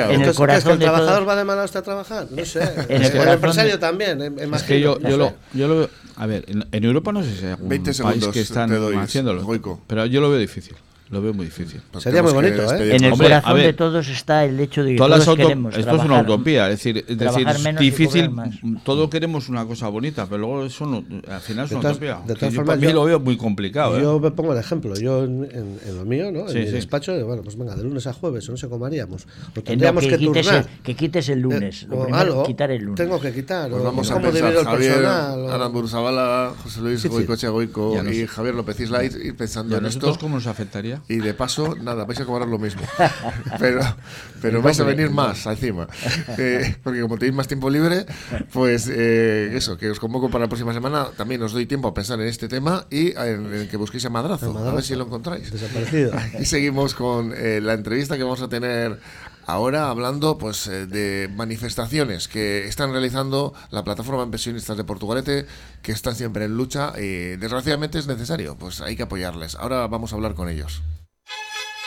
[0.06, 0.32] en el entonces, ¿qué es?
[0.32, 2.28] ¿Que corazón el de todo- trabajador va de mala hasta a trabajar?
[2.32, 2.64] No sé.
[2.64, 4.56] En el el, corazón empresario de- también, imagino.
[4.56, 5.90] Es que yo, yo, lo, yo lo veo.
[6.16, 8.72] A ver, en, en Europa no sé si hay algún 20 país segundos que están
[8.98, 9.46] haciéndolo.
[9.88, 10.76] Pero yo lo veo difícil.
[11.12, 11.82] Lo veo muy difícil.
[11.94, 12.96] Nos Sería muy bonito, ¿eh?
[12.96, 15.28] En el Hombre, corazón ver, de todos está el hecho de que Todas todos las
[15.28, 17.48] auto- queremos esto es una utopía, es decir, es decir,
[17.80, 21.82] difícil, mm, todo queremos una cosa bonita, pero luego eso no, al final es una
[21.82, 22.20] todas- utopía.
[22.26, 23.98] de todas yo formas, yo- lo veo muy complicado.
[23.98, 24.02] ¿eh?
[24.02, 26.40] Yo me pongo el ejemplo, yo en, en- en lo mío, ¿no?
[26.42, 26.72] En Sí, mi sí.
[26.72, 29.28] despacho, de, bueno, pues venga, de lunes a jueves, no sé cómo haríamos.
[29.56, 30.68] No, tendríamos que, que, quites turnar.
[30.76, 31.84] el, que quites el lunes.
[31.84, 32.98] Eh, Lo o primero, algo, quitar el lunes.
[32.98, 33.70] Tengo que quitar.
[33.70, 35.40] Pues vamos a cómo pensar, divido el Javier personal.
[35.40, 37.06] o- Aramburu Zabala, José Luis.
[37.06, 40.18] Goicochea Goico Y Javier López Isla, ir, pensando ¿Y a en esto.
[40.20, 40.95] cómo nos afectaría?
[41.08, 42.82] Y de paso, nada, vais a cobrar lo mismo.
[43.60, 43.82] pero
[44.42, 45.88] pero vais a venir más encima.
[46.38, 48.06] Eh, porque como tenéis más tiempo libre,
[48.52, 51.08] pues eh, eso, que os convoco para la próxima semana.
[51.18, 54.10] También os doy tiempo a pensar en este tema y en, en que busquéis a
[54.10, 54.76] Madrazo, A a Madrazo.
[54.76, 55.52] ver si lo encontráis.
[55.52, 56.12] Desaparecido.
[56.40, 59.00] Y seguimos con eh, la entrevista que vamos a tener
[59.46, 65.46] ahora hablando pues eh, de manifestaciones que están realizando la plataforma de pensionistas de Portugalete
[65.82, 69.56] que están siempre en lucha y desgraciadamente es necesario, pues hay que apoyarles.
[69.56, 70.82] Ahora vamos a hablar con ellos.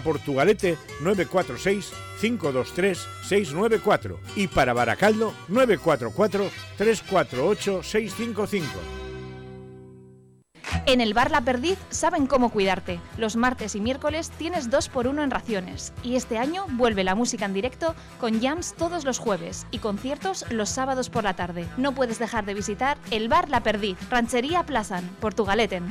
[0.00, 9.04] Portugalete 946 523 694 y para Baracaldo 944 348 655.
[10.86, 13.00] En el bar La Perdiz saben cómo cuidarte.
[13.16, 15.94] Los martes y miércoles tienes 2 por 1 en raciones.
[16.02, 20.44] Y este año vuelve la música en directo con jams todos los jueves y conciertos
[20.50, 21.66] los sábados por la tarde.
[21.78, 25.84] No puedes dejar de visitar el bar La Perdiz, Ranchería Plazan, Portugaleten.